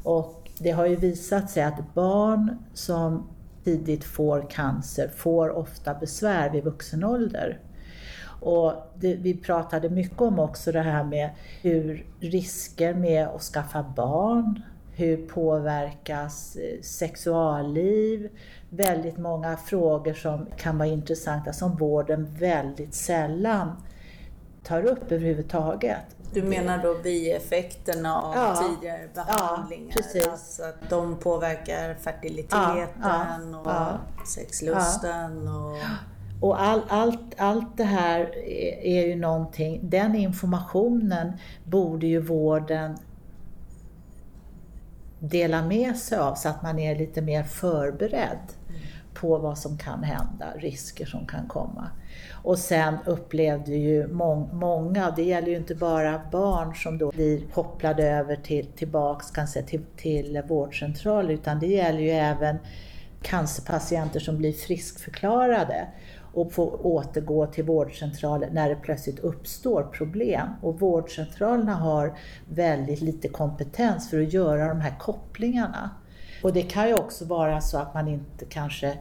Och 0.02 0.50
det 0.58 0.70
har 0.70 0.86
ju 0.86 0.96
visat 0.96 1.50
sig 1.50 1.62
att 1.62 1.94
barn 1.94 2.58
som 2.74 3.26
tidigt 3.66 4.04
får 4.04 4.50
cancer 4.50 5.08
får 5.08 5.50
ofta 5.50 5.94
besvär 5.94 6.50
vid 6.50 6.64
vuxen 6.64 7.04
ålder. 7.04 7.60
Och 8.40 8.72
det, 8.94 9.14
vi 9.14 9.34
pratade 9.34 9.90
mycket 9.90 10.20
om 10.20 10.38
också 10.38 10.72
det 10.72 10.80
här 10.80 11.04
med 11.04 11.30
hur 11.62 12.06
risker 12.20 12.94
med 12.94 13.26
att 13.26 13.42
skaffa 13.42 13.82
barn, 13.96 14.62
hur 14.92 15.16
påverkas 15.16 16.56
eh, 16.56 16.80
sexualliv, 16.82 18.28
väldigt 18.70 19.18
många 19.18 19.56
frågor 19.56 20.14
som 20.14 20.46
kan 20.56 20.78
vara 20.78 20.88
intressanta 20.88 21.52
som 21.52 21.76
vården 21.76 22.34
väldigt 22.38 22.94
sällan 22.94 23.82
tar 24.62 24.82
upp 24.82 25.12
överhuvudtaget. 25.12 26.15
Du 26.36 26.42
menar 26.42 26.82
då 26.82 26.94
bieffekterna 27.02 28.22
av 28.22 28.34
ja, 28.34 28.56
tidigare 28.56 29.08
behandlingar? 29.14 29.88
Ja, 29.88 29.96
precis. 29.96 30.26
Alltså 30.26 30.62
att 30.62 30.90
de 30.90 31.16
påverkar 31.16 31.94
fertiliteten 31.94 33.56
ja, 33.64 33.98
och 34.20 34.26
sexlusten? 34.28 35.48
Och... 35.48 35.78
Och 36.40 36.62
all, 36.62 36.82
allt, 36.88 37.34
allt 37.38 37.76
det 37.76 37.84
här 37.84 38.38
är 38.84 39.06
ju 39.06 39.16
någonting, 39.16 39.80
den 39.82 40.14
informationen 40.14 41.32
borde 41.64 42.06
ju 42.06 42.20
vården 42.20 42.96
dela 45.18 45.62
med 45.62 45.96
sig 45.96 46.18
av 46.18 46.34
så 46.34 46.48
att 46.48 46.62
man 46.62 46.78
är 46.78 46.96
lite 46.96 47.22
mer 47.22 47.42
förberedd 47.42 48.38
på 49.20 49.38
vad 49.38 49.58
som 49.58 49.78
kan 49.78 50.02
hända, 50.02 50.46
risker 50.56 51.06
som 51.06 51.26
kan 51.26 51.46
komma. 51.48 51.90
Och 52.42 52.58
sen 52.58 52.94
upplevde 53.06 53.74
ju 53.74 54.08
må 54.08 54.34
många, 54.52 55.10
det 55.10 55.22
gäller 55.22 55.48
ju 55.48 55.56
inte 55.56 55.74
bara 55.74 56.20
barn 56.32 56.74
som 56.74 56.98
då 56.98 57.10
blir 57.10 57.40
kopplade 57.54 58.10
över 58.10 58.36
till, 58.36 58.66
tillbaks 58.66 59.30
kanske 59.30 59.62
till, 59.62 59.84
till 59.96 60.42
vårdcentraler, 60.48 61.34
utan 61.34 61.60
det 61.60 61.66
gäller 61.66 62.00
ju 62.00 62.10
även 62.10 62.58
cancerpatienter 63.22 64.20
som 64.20 64.38
blir 64.38 64.52
friskförklarade 64.52 65.86
och 66.32 66.52
får 66.52 66.86
återgå 66.86 67.46
till 67.46 67.64
vårdcentralen 67.64 68.54
när 68.54 68.68
det 68.68 68.76
plötsligt 68.76 69.18
uppstår 69.18 69.82
problem. 69.82 70.48
Och 70.62 70.80
vårdcentralerna 70.80 71.74
har 71.74 72.18
väldigt 72.48 73.00
lite 73.00 73.28
kompetens 73.28 74.10
för 74.10 74.22
att 74.22 74.32
göra 74.32 74.68
de 74.68 74.80
här 74.80 74.98
kopplingarna. 74.98 75.90
Och 76.42 76.52
det 76.52 76.62
kan 76.62 76.88
ju 76.88 76.94
också 76.94 77.24
vara 77.24 77.60
så 77.60 77.78
att 77.78 77.94
man 77.94 78.08
inte 78.08 78.44
kanske 78.44 78.98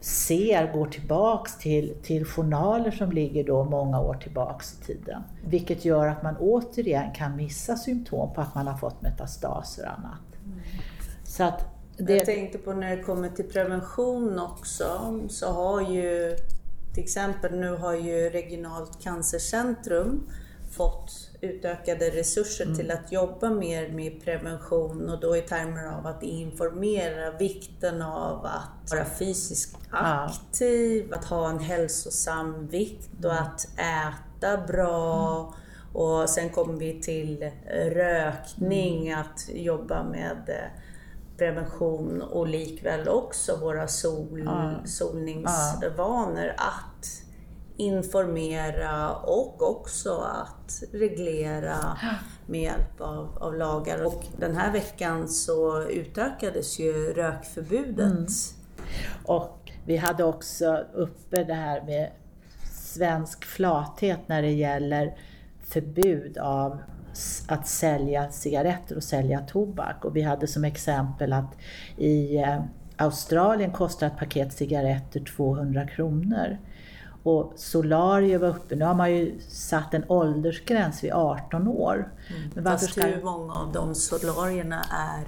ser, 0.00 0.72
går 0.72 0.86
tillbaks 0.86 1.58
till, 1.58 1.94
till 2.02 2.24
journaler 2.24 2.90
som 2.90 3.12
ligger 3.12 3.44
då 3.44 3.64
många 3.64 4.00
år 4.00 4.14
tillbaks 4.14 4.74
i 4.74 4.84
tiden. 4.84 5.22
Vilket 5.44 5.84
gör 5.84 6.06
att 6.06 6.22
man 6.22 6.36
återigen 6.36 7.12
kan 7.12 7.36
missa 7.36 7.76
symptom 7.76 8.34
på 8.34 8.40
att 8.40 8.54
man 8.54 8.66
har 8.66 8.76
fått 8.76 9.02
metastaser 9.02 9.82
och 9.82 9.92
annat. 9.92 10.44
Mm. 10.44 10.60
Så 11.24 11.44
att 11.44 11.64
det... 11.96 12.16
Jag 12.16 12.26
tänkte 12.26 12.58
på 12.58 12.72
när 12.72 12.96
det 12.96 13.02
kommer 13.02 13.28
till 13.28 13.48
prevention 13.48 14.38
också, 14.38 15.20
så 15.28 15.52
har 15.52 15.80
ju 15.80 16.36
till 16.94 17.02
exempel 17.02 17.60
nu 17.60 17.76
har 17.76 17.94
ju 17.94 18.30
Regionalt 18.30 19.02
cancercentrum 19.02 20.30
fått 20.70 21.25
utökade 21.40 22.10
resurser 22.10 22.64
mm. 22.64 22.76
till 22.76 22.90
att 22.90 23.12
jobba 23.12 23.50
mer 23.50 23.88
med 23.88 24.24
prevention 24.24 25.10
och 25.10 25.20
då 25.20 25.36
i 25.36 25.40
termer 25.40 25.98
av 25.98 26.06
att 26.06 26.22
informera 26.22 27.30
vikten 27.30 28.02
av 28.02 28.46
att 28.46 28.90
vara 28.90 29.04
fysiskt 29.04 29.76
aktiv, 29.90 31.06
ja. 31.10 31.16
att 31.16 31.24
ha 31.24 31.50
en 31.50 31.58
hälsosam 31.58 32.66
vikt 32.66 33.24
och 33.24 33.32
mm. 33.32 33.44
att 33.44 33.68
äta 33.78 34.66
bra. 34.66 35.40
Mm. 35.40 35.52
Och 35.92 36.30
sen 36.30 36.50
kommer 36.50 36.78
vi 36.78 37.02
till 37.02 37.50
rökning, 37.90 39.08
mm. 39.08 39.20
att 39.20 39.48
jobba 39.48 40.04
med 40.04 40.48
eh, 40.48 40.80
prevention 41.36 42.22
och 42.22 42.46
likväl 42.46 43.08
också 43.08 43.56
våra 43.56 43.88
sol, 43.88 44.42
ja. 44.44 44.74
solningsvanor. 44.84 46.52
Att 46.56 47.22
informera 47.76 49.14
och 49.14 49.70
också 49.70 50.18
att 50.18 50.82
reglera 50.92 51.98
med 52.46 52.62
hjälp 52.62 53.00
av, 53.00 53.38
av 53.40 53.54
lagar. 53.54 54.06
Och 54.06 54.24
den 54.38 54.56
här 54.56 54.72
veckan 54.72 55.28
så 55.28 55.82
utökades 55.82 56.78
ju 56.78 57.12
rökförbudet. 57.12 57.98
Mm. 57.98 58.26
Och 59.24 59.72
vi 59.84 59.96
hade 59.96 60.24
också 60.24 60.84
uppe 60.94 61.44
det 61.44 61.54
här 61.54 61.82
med 61.82 62.10
svensk 62.72 63.44
flathet 63.44 64.20
när 64.26 64.42
det 64.42 64.52
gäller 64.52 65.18
förbud 65.60 66.38
av 66.38 66.78
att 67.48 67.68
sälja 67.68 68.30
cigaretter 68.30 68.96
och 68.96 69.04
sälja 69.04 69.40
tobak. 69.40 70.04
Och 70.04 70.16
vi 70.16 70.22
hade 70.22 70.46
som 70.46 70.64
exempel 70.64 71.32
att 71.32 71.56
i 71.96 72.36
eh, 72.36 72.60
Australien 72.96 73.70
kostar 73.70 74.06
ett 74.06 74.18
paket 74.18 74.52
cigaretter 74.52 75.20
200 75.20 75.86
kronor. 75.86 76.58
Och 77.26 77.52
Solario 77.56 78.38
var 78.38 78.48
uppe, 78.48 78.76
nu 78.76 78.84
har 78.84 78.94
man 78.94 79.12
ju 79.12 79.40
satt 79.48 79.94
en 79.94 80.04
åldersgräns 80.08 81.04
vid 81.04 81.12
18 81.12 81.68
år. 81.68 82.12
Mm. 82.28 82.50
Men 82.54 82.64
Fast 82.64 82.90
ska... 82.90 83.06
hur 83.06 83.22
många 83.22 83.54
av 83.54 83.72
de 83.72 83.94
solarierna 83.94 84.84
är 84.90 85.24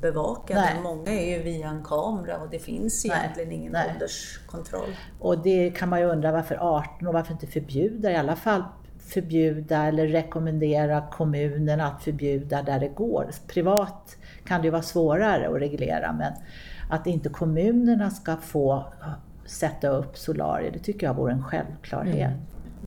bevakade. 0.00 0.60
Nej. 0.60 0.80
Många 0.82 1.10
är 1.10 1.36
ju 1.36 1.42
via 1.42 1.68
en 1.68 1.84
kamera 1.84 2.38
och 2.38 2.50
det 2.50 2.58
finns 2.58 3.04
Nej. 3.04 3.18
egentligen 3.18 3.52
ingen 3.52 3.72
Nej. 3.72 3.90
ålderskontroll. 3.94 4.96
Och 5.20 5.38
det 5.38 5.70
kan 5.70 5.88
man 5.88 6.00
ju 6.00 6.06
undra 6.06 6.32
varför 6.32 6.54
18 6.60 7.08
och 7.08 7.14
varför 7.14 7.32
inte 7.32 7.46
förbjuda, 7.46 8.12
i 8.12 8.16
alla 8.16 8.36
fall 8.36 8.62
förbjuda 8.98 9.84
eller 9.84 10.06
rekommendera 10.06 11.04
kommunen 11.12 11.80
att 11.80 12.02
förbjuda 12.02 12.62
där 12.62 12.80
det 12.80 12.88
går. 12.88 13.30
Privat 13.46 14.16
kan 14.44 14.60
det 14.60 14.64
ju 14.64 14.70
vara 14.70 14.82
svårare 14.82 15.48
att 15.48 15.60
reglera 15.60 16.12
men 16.12 16.32
att 16.90 17.06
inte 17.06 17.28
kommunerna 17.28 18.10
ska 18.10 18.36
få 18.36 18.92
sätta 19.46 19.88
upp 19.88 20.18
solarier, 20.18 20.70
det 20.70 20.78
tycker 20.78 21.06
jag 21.06 21.14
vore 21.14 21.32
en 21.32 21.44
självklarhet. 21.44 22.32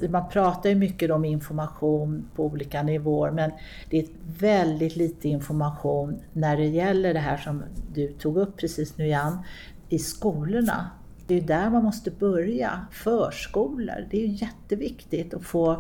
Man 0.10 0.30
pratar 0.30 0.70
ju 0.70 0.76
mycket 0.76 1.12
om 1.12 1.26
information 1.26 2.30
på 2.36 2.46
olika 2.46 2.84
nivåer 2.84 3.32
men 3.32 3.52
det 3.90 4.00
är 4.00 4.06
väldigt 4.40 4.96
lite 4.96 5.30
information 5.30 6.20
när 6.34 6.58
det 6.58 6.66
gäller 6.66 7.14
det 7.14 7.20
här 7.20 7.38
som 7.38 7.64
du 7.94 8.08
tog 8.08 8.38
upp 8.38 8.58
precis 8.58 8.98
nu 8.98 9.08
Jan, 9.08 9.44
i 9.90 10.00
skolorna. 10.00 10.90
Det 11.28 11.34
är 11.34 11.40
ju 11.40 11.46
där 11.46 11.70
man 11.70 11.84
måste 11.84 12.12
börja, 12.12 12.88
förskolor. 12.92 14.08
Det 14.12 14.18
är 14.18 14.28
ju 14.28 14.34
jätteviktigt 14.34 15.34
att 15.34 15.44
få, 15.44 15.72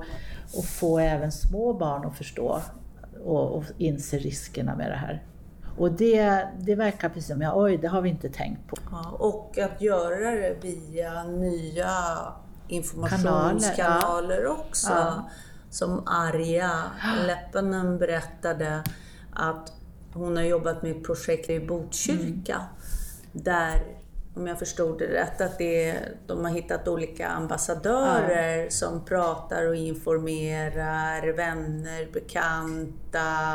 att 0.58 0.66
få 0.66 1.00
även 1.00 1.32
små 1.32 1.74
barn 1.74 2.06
att 2.06 2.18
förstå 2.18 2.62
och, 3.26 3.52
och 3.52 3.64
inse 3.78 4.18
riskerna 4.18 4.76
med 4.76 4.92
det 4.92 4.98
här. 4.98 5.24
Och 5.78 5.92
det, 5.92 6.48
det 6.60 6.76
verkar 6.76 7.10
precis 7.10 7.28
som, 7.28 7.42
ja, 7.42 7.52
oj, 7.56 7.78
det 7.78 7.88
har 7.88 8.02
vi 8.02 8.10
inte 8.10 8.30
tänkt 8.30 8.68
på. 8.68 8.78
Ja, 8.92 9.10
och 9.20 9.58
att 9.58 9.82
göra 9.82 10.32
det 10.32 10.58
via 10.62 11.24
nya 11.24 11.94
informationskanaler 12.68 14.48
också. 14.48 14.92
Ja. 14.92 15.30
Som 15.70 16.08
Arja 16.08 16.72
Leppänen 17.28 17.98
berättade 17.98 18.84
att 19.34 19.74
hon 20.14 20.36
har 20.36 20.44
jobbat 20.44 20.82
med 20.82 20.92
ett 20.92 21.04
projekt 21.04 21.50
i 21.50 21.60
Botkyrka. 21.60 22.56
Mm. 22.56 22.68
Där, 23.32 23.84
om 24.36 24.48
jag 24.48 24.60
förstod 24.60 25.00
det 25.00 25.08
rätt, 25.08 25.42
att 25.42 25.58
det 25.58 26.00
de 26.28 26.46
har 26.46 26.52
hittat 26.52 26.88
olika 26.88 27.28
ambassadörer 27.28 28.70
som 28.70 29.06
pratar 29.06 29.68
och 29.68 29.76
informerar 29.76 31.34
vänner, 31.34 32.12
bekanta 32.14 33.50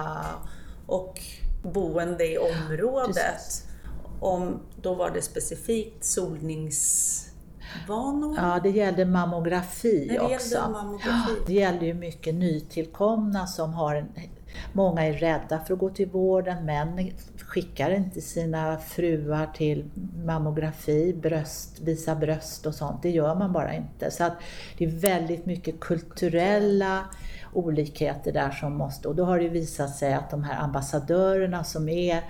och 0.87 1.20
boende 1.62 2.33
i 2.33 2.38
området. 2.38 3.14
Precis. 3.14 3.66
Om, 4.20 4.61
då 4.83 4.94
var 4.94 5.11
det 5.11 5.22
specifikt 5.22 6.05
solningsvanor. 6.05 8.37
Ja, 8.37 8.61
det 8.62 8.70
gällde 8.70 9.05
mammografi 9.05 10.07
När 10.07 10.14
det 10.14 10.20
också. 10.20 10.55
gällde 10.55 10.68
mammografi. 10.72 11.33
Det 11.46 11.53
gäller 11.53 11.83
ju 11.83 11.94
mycket 11.94 12.35
nytillkomna 12.35 13.46
som 13.46 13.75
har 13.75 13.94
en, 13.94 14.09
Många 14.72 15.07
är 15.07 15.12
rädda 15.12 15.61
för 15.61 15.75
att 15.75 15.81
gå 15.81 15.90
till 15.90 16.09
vården, 16.09 16.66
män 16.66 17.12
skickar 17.37 17.90
inte 17.90 18.20
sina 18.20 18.79
fruar 18.79 19.46
till 19.55 19.90
mammografi, 20.25 21.14
bröst, 21.14 21.81
visa 21.81 22.14
bröst 22.14 22.66
och 22.66 22.75
sånt. 22.75 23.03
Det 23.03 23.11
gör 23.11 23.35
man 23.35 23.53
bara 23.53 23.75
inte. 23.75 24.11
Så 24.11 24.25
att 24.25 24.33
det 24.79 24.85
är 24.85 24.88
väldigt 24.88 25.46
mycket 25.46 25.81
kulturella 25.81 27.05
olikheter 27.53 28.33
där 28.33 28.51
som 28.51 28.77
måste... 28.77 29.09
Och 29.09 29.15
då 29.15 29.25
har 29.25 29.38
det 29.38 29.45
ju 29.45 29.51
visat 29.51 29.97
sig 29.97 30.15
att 30.15 30.31
de 30.31 30.45
här 30.45 30.62
ambassadörerna 30.62 31.65
som 31.65 31.88
är, 31.88 32.25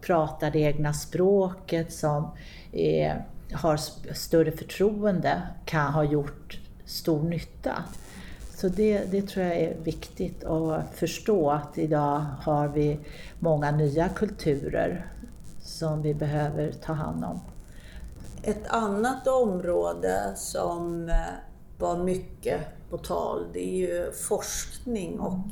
pratar 0.00 0.50
det 0.50 0.58
egna 0.58 0.92
språket, 0.92 1.92
som 1.92 2.30
är, 2.72 3.24
har 3.52 3.76
större 4.14 4.52
förtroende, 4.52 5.42
kan 5.64 5.92
ha 5.92 6.04
gjort 6.04 6.60
stor 6.84 7.22
nytta. 7.22 7.84
Så 8.54 8.68
det, 8.68 9.04
det 9.10 9.22
tror 9.22 9.46
jag 9.46 9.56
är 9.56 9.76
viktigt 9.82 10.44
att 10.44 10.84
förstå 10.94 11.50
att 11.50 11.78
idag 11.78 12.24
har 12.40 12.68
vi 12.68 12.98
många 13.38 13.70
nya 13.70 14.08
kulturer 14.08 15.06
som 15.60 16.02
vi 16.02 16.14
behöver 16.14 16.72
ta 16.72 16.92
hand 16.92 17.24
om. 17.24 17.40
Ett 18.42 18.66
annat 18.68 19.26
område 19.26 20.32
som 20.36 21.08
eh, 21.08 21.14
var 21.78 22.04
mycket 22.04 22.60
på 22.90 22.98
tal, 22.98 23.46
det 23.52 23.68
är 23.68 23.76
ju 23.76 24.12
forskning 24.12 25.20
och 25.20 25.48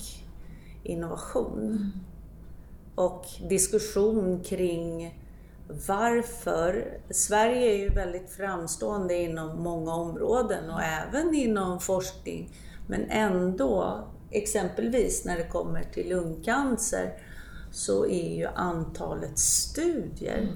innovation. 0.82 1.92
Och 2.94 3.26
diskussion 3.48 4.40
kring 4.40 5.14
varför. 5.88 6.98
Sverige 7.10 7.72
är 7.72 7.76
ju 7.76 7.88
väldigt 7.88 8.30
framstående 8.30 9.14
inom 9.14 9.62
många 9.62 9.94
områden 9.94 10.70
och 10.70 10.82
även 10.82 11.34
inom 11.34 11.80
forskning. 11.80 12.50
Men 12.86 13.10
ändå, 13.10 14.04
exempelvis 14.30 15.24
när 15.24 15.36
det 15.36 15.48
kommer 15.48 15.82
till 15.82 16.08
lungcancer, 16.08 17.12
så 17.70 18.06
är 18.06 18.36
ju 18.36 18.46
antalet 18.46 19.38
studier 19.38 20.48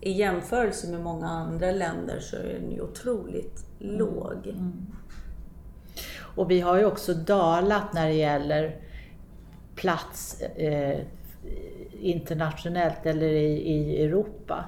i 0.00 0.12
jämförelse 0.12 0.90
med 0.90 1.00
många 1.00 1.28
andra 1.28 1.70
länder 1.70 2.20
så 2.20 2.36
är 2.36 2.60
den 2.60 2.70
ju 2.72 2.80
otroligt 2.80 3.66
låg. 3.78 4.54
Och 6.36 6.50
vi 6.50 6.60
har 6.60 6.78
ju 6.78 6.84
också 6.84 7.14
dalat 7.14 7.92
när 7.92 8.06
det 8.06 8.14
gäller 8.14 8.76
plats 9.74 10.40
eh, 10.40 10.98
internationellt 12.00 13.06
eller 13.06 13.26
i, 13.26 13.72
i 13.72 14.04
Europa. 14.04 14.64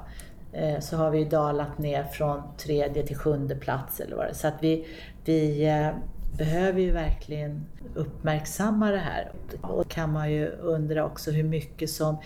Eh, 0.53 0.81
så 0.81 0.97
har 0.97 1.11
vi 1.11 1.19
ju 1.19 1.25
dalat 1.25 1.79
ner 1.79 2.05
från 2.05 2.43
tredje 2.57 3.07
till 3.07 3.17
sjunde 3.17 3.57
plats 3.57 4.01
eller 4.01 4.17
vad 4.17 4.25
det 4.25 4.31
är. 4.31 4.35
Så 4.35 4.49
att 4.49 4.63
vi, 4.63 4.87
vi 5.25 5.69
eh, 5.69 5.91
behöver 6.39 6.81
ju 6.81 6.91
verkligen 6.91 7.67
uppmärksamma 7.95 8.91
det 8.91 8.99
här. 8.99 9.33
Och 9.63 9.77
då 9.77 9.85
kan 9.85 10.13
man 10.13 10.33
ju 10.33 10.47
undra 10.49 11.05
också 11.05 11.31
hur 11.31 11.45
mycket 11.45 11.91
som 11.91 12.17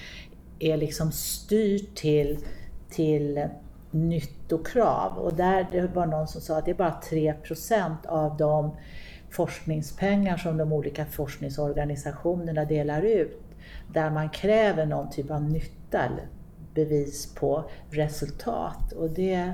är 0.59 0.77
liksom 0.77 1.13
styrt 1.13 1.95
till, 1.95 2.39
till 2.91 3.49
nyttokrav. 3.91 5.19
Och 5.19 5.35
där 5.35 5.67
det 5.73 5.87
var 5.95 6.07
någon 6.07 6.29
som 6.29 6.41
sa 6.41 6.59
att 6.59 6.65
det 6.65 6.71
är 6.71 6.75
bara 6.75 7.01
3% 7.11 8.07
av 8.07 8.37
de 8.37 8.77
forskningspengar 9.33 10.37
som 10.37 10.57
de 10.57 10.73
olika 10.73 11.07
forskningsorganisationerna 11.07 12.65
delar 12.65 13.03
ut 13.03 13.43
där 13.93 14.11
man 14.11 14.31
kräver 14.31 14.87
någon 14.87 15.11
typ 15.11 15.31
av 15.31 15.43
nytta 15.43 15.99
eller 15.99 16.27
bevis 16.75 17.35
på 17.35 17.65
resultat. 17.91 18.93
Och 18.93 19.11
det 19.11 19.53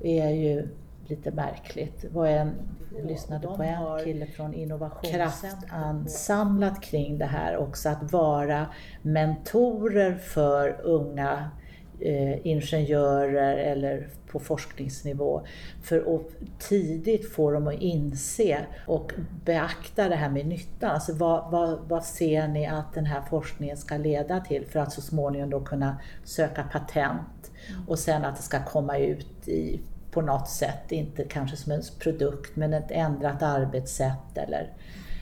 är 0.00 0.30
ju 0.30 0.68
lite 1.06 1.30
märkligt. 1.30 2.02
Det 2.02 2.08
var 2.08 2.26
en, 2.26 2.52
jag 2.96 3.06
lyssnade 3.06 3.46
på 3.46 3.62
en 3.62 4.04
kille 4.04 4.26
från 4.26 4.54
Innovationscentrum 4.54 6.08
samlat 6.08 6.82
kring 6.82 7.18
det 7.18 7.26
här 7.26 7.56
också, 7.56 7.88
att 7.88 8.12
vara 8.12 8.66
mentorer 9.02 10.14
för 10.14 10.80
unga 10.82 11.50
eh, 12.00 12.46
ingenjörer 12.46 13.56
eller 13.56 14.08
på 14.26 14.38
forskningsnivå. 14.38 15.42
För 15.82 16.16
att 16.16 16.22
tidigt 16.58 17.32
få 17.32 17.50
dem 17.50 17.68
att 17.68 17.80
inse 17.80 18.66
och 18.86 19.12
beakta 19.44 20.08
det 20.08 20.16
här 20.16 20.30
med 20.30 20.46
nyttan. 20.46 20.90
Alltså 20.90 21.12
vad, 21.12 21.50
vad, 21.50 21.78
vad 21.88 22.04
ser 22.04 22.48
ni 22.48 22.66
att 22.66 22.94
den 22.94 23.06
här 23.06 23.22
forskningen 23.30 23.76
ska 23.76 23.96
leda 23.96 24.40
till 24.40 24.66
för 24.66 24.80
att 24.80 24.92
så 24.92 25.00
småningom 25.00 25.50
då 25.50 25.60
kunna 25.60 25.96
söka 26.24 26.62
patent 26.62 27.50
och 27.86 27.98
sen 27.98 28.24
att 28.24 28.36
det 28.36 28.42
ska 28.42 28.64
komma 28.64 28.98
ut 28.98 29.48
i 29.48 29.80
på 30.10 30.20
något 30.20 30.48
sätt, 30.48 30.92
inte 30.92 31.24
kanske 31.24 31.56
som 31.56 31.72
en 31.72 31.82
produkt, 31.98 32.56
men 32.56 32.74
ett 32.74 32.90
ändrat 32.90 33.42
arbetssätt 33.42 34.38
eller 34.38 34.72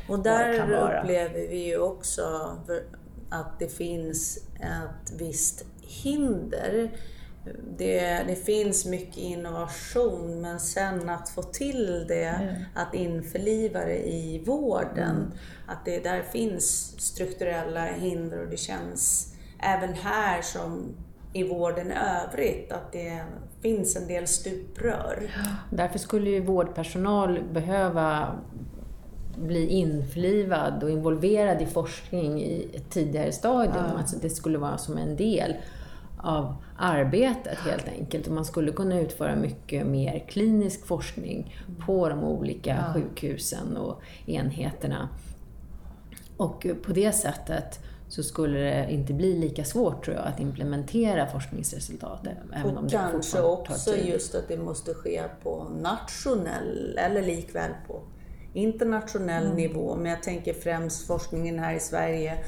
Och 0.08 0.18
där 0.18 0.60
upplever 0.60 1.48
vi 1.48 1.66
ju 1.66 1.78
också 1.78 2.22
att 3.28 3.58
det 3.58 3.68
finns 3.68 4.36
ett 4.60 5.12
visst 5.18 5.64
hinder. 5.86 6.90
Det, 7.78 8.24
det 8.26 8.44
finns 8.44 8.86
mycket 8.86 9.16
innovation 9.16 10.40
men 10.40 10.60
sen 10.60 11.08
att 11.08 11.28
få 11.28 11.42
till 11.42 12.04
det, 12.08 12.56
att 12.74 12.94
införliva 12.94 13.84
det 13.84 14.08
i 14.08 14.42
vården, 14.46 15.32
att 15.66 15.84
det 15.84 15.98
där 15.98 16.22
finns 16.22 16.94
strukturella 17.00 17.84
hinder 17.84 18.42
och 18.42 18.50
det 18.50 18.56
känns 18.56 19.34
även 19.58 19.92
här 19.92 20.42
som 20.42 20.94
i 21.32 21.48
vården 21.48 21.92
övrigt 21.92 22.72
att 22.72 22.92
det 22.92 23.24
finns 23.62 23.96
en 23.96 24.08
del 24.08 24.26
stuprör. 24.26 25.30
Därför 25.70 25.98
skulle 25.98 26.30
ju 26.30 26.40
vårdpersonal 26.40 27.40
behöva 27.52 28.36
bli 29.36 29.66
införlivad 29.66 30.82
och 30.82 30.90
involverad 30.90 31.62
i 31.62 31.66
forskning 31.66 32.40
i 32.42 32.68
ett 32.74 32.90
tidigare 32.90 33.32
stadium. 33.32 33.96
Alltså 33.98 34.16
det 34.22 34.30
skulle 34.30 34.58
vara 34.58 34.78
som 34.78 34.98
en 34.98 35.16
del 35.16 35.54
av 36.18 36.54
arbetet 36.78 37.58
helt 37.58 37.88
enkelt. 37.88 38.26
Och 38.26 38.32
man 38.32 38.44
skulle 38.44 38.72
kunna 38.72 39.00
utföra 39.00 39.36
mycket 39.36 39.86
mer 39.86 40.24
klinisk 40.28 40.86
forskning 40.86 41.56
på 41.86 42.08
de 42.08 42.24
olika 42.24 42.84
sjukhusen 42.94 43.76
och 43.76 44.00
enheterna. 44.26 45.08
Och 46.36 46.66
på 46.82 46.92
det 46.92 47.12
sättet 47.12 47.80
så 48.08 48.22
skulle 48.22 48.58
det 48.58 48.86
inte 48.92 49.12
bli 49.12 49.38
lika 49.38 49.64
svårt 49.64 50.04
tror 50.04 50.16
jag 50.16 50.26
att 50.26 50.40
implementera 50.40 51.26
forskningsresultat. 51.26 52.26
Även 52.52 52.76
om 52.76 52.84
Och 52.84 52.90
det 52.90 52.96
kanske 52.96 53.36
tar 53.36 53.44
också 53.44 53.96
just 53.96 54.34
att 54.34 54.48
det 54.48 54.56
måste 54.56 54.94
ske 54.94 55.22
på 55.42 55.66
nationell, 55.80 56.98
eller 56.98 57.22
likväl 57.22 57.70
på 57.88 58.00
internationell 58.52 59.44
Mm. 59.44 59.56
nivå. 59.56 59.96
Men 59.96 60.06
jag 60.10 60.22
tänker 60.22 60.54
främst 60.54 61.06
forskningen 61.06 61.58
här 61.58 61.74
i 61.74 61.80
Sverige 61.80 62.38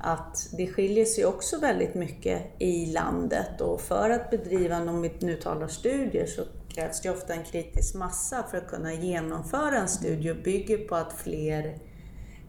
att 0.00 0.48
det 0.52 0.66
skiljer 0.66 1.04
sig 1.04 1.26
också 1.26 1.58
väldigt 1.58 1.94
mycket 1.94 2.42
i 2.58 2.86
landet 2.86 3.60
och 3.60 3.80
för 3.80 4.10
att 4.10 4.30
bedriva, 4.30 4.76
om 4.76 5.02
vi 5.02 5.12
nu 5.20 5.36
talar 5.36 5.68
studier, 5.68 6.26
så 6.26 6.42
krävs 6.68 7.00
det 7.00 7.10
ofta 7.10 7.34
en 7.34 7.44
kritisk 7.44 7.94
massa 7.94 8.42
för 8.50 8.58
att 8.58 8.68
kunna 8.68 8.94
genomföra 8.94 9.78
en 9.78 9.88
studie 9.88 10.30
och 10.30 10.42
bygger 10.42 10.78
på 10.78 10.96
att 10.96 11.12
fler, 11.12 11.78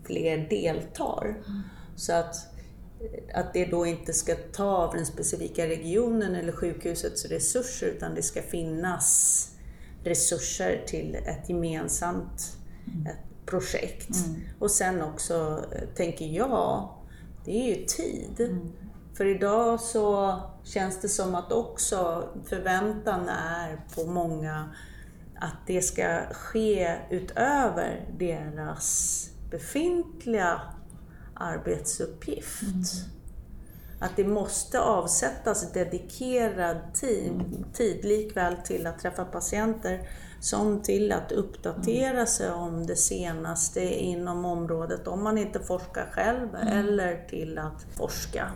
fler 0.04 0.38
deltar. 0.50 1.44
Så 1.96 2.14
att, 2.14 2.36
att 3.34 3.54
det 3.54 3.66
då 3.66 3.86
inte 3.86 4.14
ska 4.14 4.36
ta 4.36 4.66
av 4.66 4.96
den 4.96 5.06
specifika 5.06 5.68
regionen 5.68 6.36
eller 6.36 6.52
sjukhusets 6.52 7.26
resurser 7.26 7.88
utan 7.88 8.16
det 8.16 8.22
ska 8.24 8.42
finnas 8.42 9.48
resurser 10.04 10.84
till 10.88 11.16
ett 11.16 11.50
gemensamt 11.50 12.58
ett 13.10 13.46
projekt. 13.46 14.16
Mm. 14.26 14.42
Och 14.60 14.72
sen 14.72 15.02
också, 15.02 15.66
tänker 15.96 16.26
jag, 16.26 16.90
det 17.46 17.52
är 17.52 17.78
ju 17.78 17.86
tid. 17.86 18.40
Mm. 18.40 18.72
För 19.14 19.26
idag 19.26 19.80
så 19.80 20.40
känns 20.64 21.02
det 21.02 21.10
som 21.10 21.36
att 21.36 21.52
också 21.52 22.30
förväntan 22.46 23.30
är 23.30 23.82
på 23.96 24.12
många 24.12 24.70
att 25.40 25.68
det 25.68 25.82
ska 25.82 26.20
ske 26.32 26.96
utöver 27.10 28.10
deras 28.18 29.30
befintliga 29.52 30.62
arbetsuppgift. 31.34 32.64
Mm. 32.64 32.84
Att 34.00 34.16
det 34.16 34.28
måste 34.28 34.82
avsättas 34.82 35.72
dedikerad 35.72 36.78
tid, 36.94 37.66
tid 37.74 38.06
likväl 38.06 38.56
till 38.56 38.88
att 38.88 39.00
träffa 39.00 39.26
patienter 39.26 40.10
som 40.42 40.82
till 40.82 41.12
att 41.12 41.32
uppdatera 41.32 42.26
sig 42.26 42.52
om 42.52 42.86
det 42.86 42.96
senaste 42.96 43.82
inom 43.82 44.46
området, 44.46 45.08
om 45.08 45.24
man 45.24 45.38
inte 45.38 45.60
forskar 45.60 46.10
själv, 46.12 46.56
mm. 46.56 46.68
eller 46.68 47.28
till 47.30 47.58
att 47.58 47.86
forska. 47.98 48.52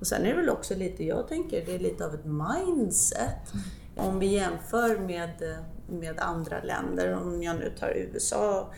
Och 0.00 0.06
sen 0.06 0.26
är 0.26 0.28
det 0.28 0.36
väl 0.36 0.48
också 0.48 0.74
lite, 0.74 1.04
jag 1.04 1.28
tänker, 1.28 1.66
det 1.66 1.74
är 1.74 1.78
lite 1.78 2.06
av 2.06 2.14
ett 2.14 2.24
mindset. 2.24 3.52
Mm. 3.54 4.08
Om 4.08 4.18
vi 4.18 4.26
jämför 4.26 4.98
med, 4.98 5.58
med 5.88 6.20
andra 6.20 6.62
länder, 6.62 7.12
om 7.12 7.42
jag 7.42 7.56
nu 7.56 7.72
tar 7.78 7.88
USA 7.96 8.72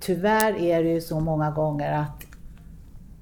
tyvärr 0.00 0.54
är 0.54 0.82
det 0.82 0.90
ju 0.90 1.00
så 1.00 1.20
många 1.20 1.50
gånger 1.50 1.92
att 1.92 2.24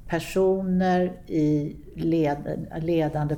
personer 0.08 1.12
i 1.26 1.76
led, 1.94 2.66
ledande 2.80 3.36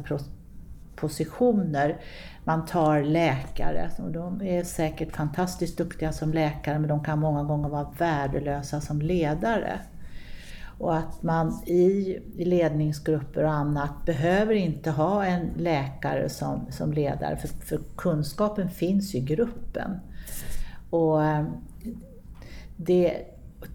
positioner 0.97 2.01
man 2.45 2.67
tar 2.67 3.03
läkare, 3.03 3.91
och 3.99 4.11
de 4.11 4.43
är 4.43 4.65
säkert 4.65 5.17
fantastiskt 5.17 5.79
duktiga 5.79 6.13
som 6.13 6.33
läkare 6.33 6.79
men 6.79 6.89
de 6.89 7.05
kan 7.05 7.19
många 7.19 7.43
gånger 7.43 7.69
vara 7.69 7.91
värdelösa 7.99 8.81
som 8.81 9.03
ledare. 9.03 9.81
Och 10.79 10.97
att 10.97 11.23
man 11.23 11.63
i 11.67 12.19
ledningsgrupper 12.37 13.45
och 13.45 13.53
annat 13.53 14.05
behöver 14.07 14.55
inte 14.55 14.91
ha 14.91 15.25
en 15.25 15.51
läkare 15.57 16.29
som, 16.29 16.67
som 16.71 16.93
ledare 16.93 17.37
för, 17.37 17.49
för 17.49 17.81
kunskapen 17.97 18.71
finns 18.71 19.15
i 19.15 19.21
gruppen. 19.21 20.01
Och 20.91 21.25
eh, 21.25 21.45
det 22.77 23.17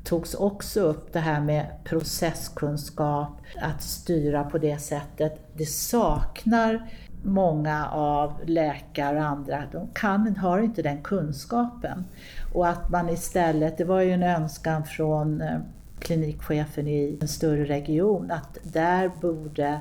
togs 0.03 0.34
också 0.34 0.82
upp 0.82 1.13
det 1.13 1.19
här 1.19 1.41
med 1.41 1.65
processkunskap, 1.84 3.41
att 3.62 3.82
styra 3.82 4.43
på 4.43 4.58
det 4.58 4.77
sättet. 4.77 5.39
Det 5.53 5.65
saknar 5.65 6.89
många 7.23 7.88
av 7.88 8.34
läkare 8.45 9.17
och 9.17 9.25
andra, 9.25 9.63
de 9.71 9.88
kan, 9.93 10.36
har 10.38 10.60
inte 10.60 10.82
den 10.82 11.01
kunskapen. 11.01 12.05
Och 12.53 12.67
att 12.67 12.89
man 12.89 13.10
istället, 13.10 13.77
det 13.77 13.84
var 13.84 14.01
ju 14.01 14.12
en 14.12 14.23
önskan 14.23 14.86
från 14.86 15.41
eh, 15.41 15.60
klinikchefen 15.99 16.88
i 16.88 17.17
en 17.21 17.27
större 17.27 17.65
region, 17.65 18.32
att 18.32 18.58
där 18.63 19.12
borde 19.21 19.79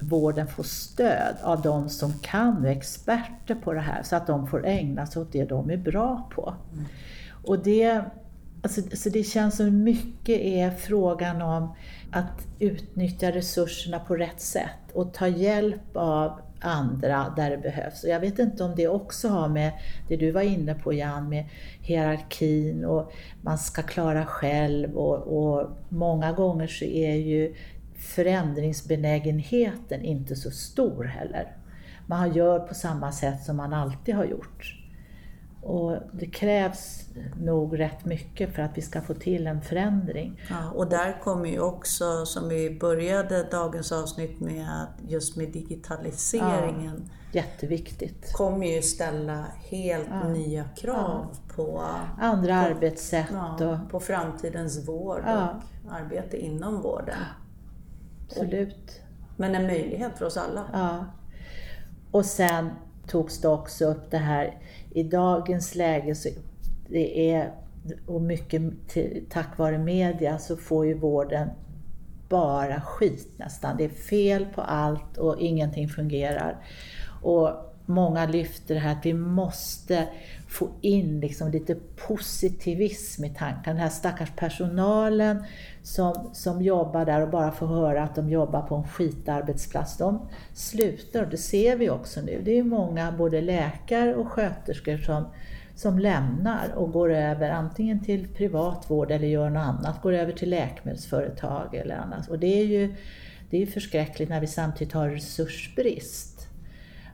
vården 0.00 0.46
få 0.46 0.62
stöd 0.62 1.36
av 1.42 1.62
de 1.62 1.88
som 1.88 2.12
kan 2.12 2.56
och 2.56 2.68
är 2.68 2.76
experter 2.76 3.54
på 3.54 3.72
det 3.72 3.80
här, 3.80 4.02
så 4.02 4.16
att 4.16 4.26
de 4.26 4.46
får 4.46 4.66
ägna 4.66 5.06
sig 5.06 5.22
åt 5.22 5.32
det 5.32 5.44
de 5.44 5.70
är 5.70 5.76
bra 5.76 6.28
på. 6.34 6.54
Mm. 6.72 6.84
Och 7.44 7.58
det, 7.58 8.04
alltså, 8.62 8.80
så 8.92 9.08
det 9.08 9.22
känns 9.22 9.56
som 9.56 9.82
mycket 9.82 10.40
är 10.40 10.70
frågan 10.70 11.42
om 11.42 11.74
att 12.12 12.46
utnyttja 12.58 13.30
resurserna 13.30 13.98
på 13.98 14.16
rätt 14.16 14.40
sätt 14.40 14.92
och 14.92 15.14
ta 15.14 15.28
hjälp 15.28 15.96
av 15.96 16.40
andra 16.60 17.32
där 17.36 17.50
det 17.50 17.58
behövs. 17.58 18.04
Och 18.04 18.10
jag 18.10 18.20
vet 18.20 18.38
inte 18.38 18.64
om 18.64 18.74
det 18.76 18.88
också 18.88 19.28
har 19.28 19.48
med 19.48 19.72
det 20.08 20.16
du 20.16 20.30
var 20.30 20.42
inne 20.42 20.74
på 20.74 20.92
Jan, 20.92 21.28
med 21.28 21.44
hierarkin 21.80 22.84
och 22.84 23.12
man 23.42 23.58
ska 23.58 23.82
klara 23.82 24.26
själv 24.26 24.96
och, 24.96 25.18
och 25.18 25.70
många 25.88 26.32
gånger 26.32 26.66
så 26.66 26.84
är 26.84 27.14
ju 27.14 27.54
förändringsbenägenheten 27.96 30.02
inte 30.02 30.36
så 30.36 30.50
stor 30.50 31.04
heller. 31.04 31.56
Man 32.06 32.32
gör 32.32 32.58
på 32.58 32.74
samma 32.74 33.12
sätt 33.12 33.42
som 33.42 33.56
man 33.56 33.72
alltid 33.72 34.14
har 34.14 34.24
gjort. 34.24 34.81
Och 35.62 35.96
det 36.12 36.26
krävs 36.26 37.08
nog 37.36 37.78
rätt 37.78 38.04
mycket 38.04 38.54
för 38.54 38.62
att 38.62 38.78
vi 38.78 38.82
ska 38.82 39.00
få 39.00 39.14
till 39.14 39.46
en 39.46 39.62
förändring. 39.62 40.40
Ja, 40.50 40.70
och 40.70 40.88
där 40.88 41.20
kommer 41.22 41.48
ju 41.48 41.60
också, 41.60 42.26
som 42.26 42.48
vi 42.48 42.78
började 42.80 43.42
dagens 43.42 43.92
avsnitt 43.92 44.40
med, 44.40 44.86
just 45.08 45.36
med 45.36 45.48
digitaliseringen. 45.48 47.02
Ja, 47.04 47.40
jätteviktigt. 47.40 48.32
kommer 48.32 48.66
ju 48.66 48.82
ställa 48.82 49.44
helt 49.70 50.08
ja. 50.10 50.28
nya 50.28 50.64
krav 50.64 51.26
ja. 51.32 51.54
på 51.54 51.84
andra 52.20 52.62
på, 52.62 52.68
arbetssätt. 52.70 53.30
och, 53.60 53.90
på 53.90 54.00
framtidens 54.00 54.88
vård 54.88 55.20
och 55.20 55.92
arbete 55.92 56.36
inom 56.36 56.82
vården. 56.82 57.18
Absolut. 58.26 59.00
Och, 59.02 59.38
men 59.38 59.54
en 59.54 59.66
möjlighet 59.66 60.18
för 60.18 60.24
oss 60.24 60.36
alla. 60.36 61.06
Och 62.10 62.24
sen 62.24 62.70
togs 63.06 63.40
det 63.40 63.48
också 63.48 63.84
upp 63.84 64.10
det 64.10 64.18
här, 64.18 64.58
i 64.94 65.02
dagens 65.02 65.74
läge 65.74 66.14
så 66.14 66.28
det 66.88 67.30
är, 67.32 67.52
och 68.06 68.22
mycket 68.22 68.62
tack 69.30 69.58
vare 69.58 69.78
media, 69.78 70.38
så 70.38 70.56
får 70.56 70.86
ju 70.86 70.94
vården 70.94 71.48
bara 72.28 72.80
skit 72.80 73.28
nästan. 73.36 73.76
Det 73.76 73.84
är 73.84 73.88
fel 73.88 74.46
på 74.54 74.60
allt 74.60 75.18
och 75.18 75.40
ingenting 75.40 75.88
fungerar. 75.88 76.56
Och 77.22 77.50
många 77.86 78.26
lyfter 78.26 78.74
det 78.74 78.80
här 78.80 78.92
att 78.92 79.06
vi 79.06 79.14
måste 79.14 80.08
få 80.52 80.70
in 80.80 81.20
liksom 81.20 81.50
lite 81.50 81.74
positivism 82.06 83.24
i 83.24 83.34
tanken. 83.38 83.62
Den 83.64 83.76
här 83.76 83.88
stackars 83.88 84.30
personalen 84.36 85.44
som, 85.82 86.30
som 86.32 86.62
jobbar 86.62 87.04
där 87.04 87.20
och 87.20 87.30
bara 87.30 87.52
får 87.52 87.66
höra 87.66 88.02
att 88.02 88.14
de 88.14 88.30
jobbar 88.30 88.62
på 88.62 88.74
en 88.74 88.88
skitarbetsplats, 88.88 89.96
de 89.96 90.28
slutar. 90.54 91.26
Det 91.26 91.36
ser 91.36 91.76
vi 91.76 91.90
också 91.90 92.20
nu. 92.20 92.42
Det 92.44 92.58
är 92.58 92.62
många, 92.62 93.12
både 93.12 93.40
läkare 93.40 94.14
och 94.14 94.28
sköterskor, 94.28 94.96
som, 94.96 95.24
som 95.74 95.98
lämnar 95.98 96.72
och 96.74 96.92
går 96.92 97.12
över 97.12 97.50
antingen 97.50 98.04
till 98.04 98.28
privat 98.28 98.90
vård 98.90 99.10
eller 99.10 99.28
gör 99.28 99.50
något 99.50 99.62
annat, 99.62 100.02
går 100.02 100.12
över 100.12 100.32
till 100.32 100.50
läkemedelsföretag 100.50 101.74
eller 101.74 101.96
annat. 101.96 102.28
Och 102.28 102.38
det 102.38 102.60
är 102.60 102.64
ju 102.64 102.94
det 103.50 103.62
är 103.62 103.66
förskräckligt 103.66 104.28
när 104.28 104.40
vi 104.40 104.46
samtidigt 104.46 104.92
har 104.92 105.08
resursbrist 105.08 106.48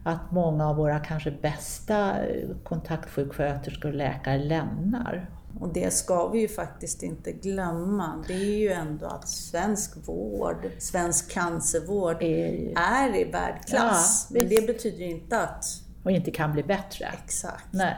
att 0.08 0.30
många 0.30 0.68
av 0.68 0.76
våra 0.76 0.98
kanske 0.98 1.30
bästa 1.30 2.16
kontaktsjuksköterskor 2.64 3.88
och 3.88 3.94
läkare 3.94 4.38
lämnar. 4.38 5.30
Och 5.60 5.68
det 5.68 5.92
ska 5.92 6.28
vi 6.28 6.40
ju 6.40 6.48
faktiskt 6.48 7.02
inte 7.02 7.32
glömma. 7.32 8.24
Det 8.26 8.34
är 8.34 8.58
ju 8.58 8.72
ändå 8.72 9.06
att 9.06 9.28
svensk 9.28 10.08
vård, 10.08 10.70
svensk 10.78 11.30
cancervård, 11.30 12.22
är, 12.22 12.72
är 12.76 13.16
i 13.16 13.24
världsklass. 13.24 14.28
Ja, 14.30 14.40
Men 14.40 14.48
det 14.48 14.66
betyder 14.66 15.04
inte 15.04 15.40
att... 15.40 15.64
Och 16.04 16.10
inte 16.10 16.30
kan 16.30 16.52
bli 16.52 16.62
bättre. 16.62 17.06
Exakt. 17.24 17.64
Nej. 17.70 17.96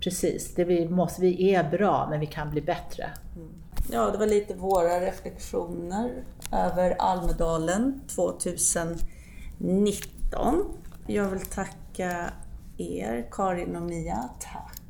Precis, 0.00 0.54
det 0.54 0.64
vi, 0.64 0.88
måste, 0.88 1.22
vi 1.22 1.54
är 1.54 1.70
bra 1.70 2.06
men 2.10 2.20
vi 2.20 2.26
kan 2.26 2.50
bli 2.50 2.60
bättre. 2.60 3.10
Mm. 3.36 3.48
Ja, 3.92 4.10
det 4.10 4.18
var 4.18 4.26
lite 4.26 4.54
våra 4.54 5.00
reflektioner 5.00 6.24
över 6.52 6.96
Almedalen 6.98 8.00
2019. 8.14 10.64
Jag 11.06 11.28
vill 11.28 11.40
tacka 11.40 12.32
er, 12.78 13.28
Karin 13.30 13.76
och 13.76 13.82
Mia. 13.82 14.30
Tack 14.40 14.80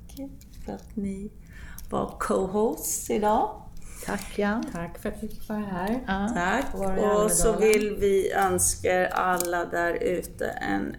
för 0.65 0.73
att 0.73 0.97
ni 0.97 1.31
var 1.91 2.15
co-hosts 2.19 3.11
idag. 3.11 3.63
Tack 4.07 4.39
Jan. 4.39 4.65
Tack 4.73 4.99
för 4.99 5.09
att 5.09 5.23
vi 5.23 5.29
fick 5.29 5.49
vara 5.49 5.59
här. 5.59 6.01
Ja. 6.07 6.29
Tack. 6.35 6.75
Och 6.75 7.31
så 7.31 7.57
vill 7.57 7.97
vi 8.01 8.33
önska 8.33 9.09
alla 9.09 9.65
där 9.65 9.95
ute 9.95 10.47
en 10.47 10.97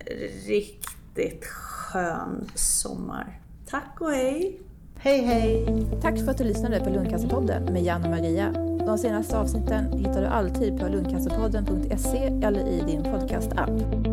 riktigt 0.47 1.45
skön 1.45 2.49
sommar. 2.55 3.39
Tack 3.69 4.01
och 4.01 4.11
hej! 4.11 4.59
Hej 4.95 5.21
hej! 5.21 5.87
Tack 6.01 6.19
för 6.19 6.31
att 6.31 6.37
du 6.37 6.43
lyssnade 6.43 6.79
på 6.79 6.89
Lundcancerpodden 6.89 7.63
med 7.63 7.83
Jan 7.83 8.03
och 8.03 8.09
Maria. 8.09 8.51
De 8.85 8.97
senaste 8.97 9.39
avsnitten 9.39 9.93
hittar 9.93 10.21
du 10.21 10.27
alltid 10.27 10.79
på 10.79 10.87
lundcancerpodden.se 10.87 12.17
eller 12.43 12.67
i 12.67 12.81
din 12.87 13.03
podcast-app. 13.03 14.10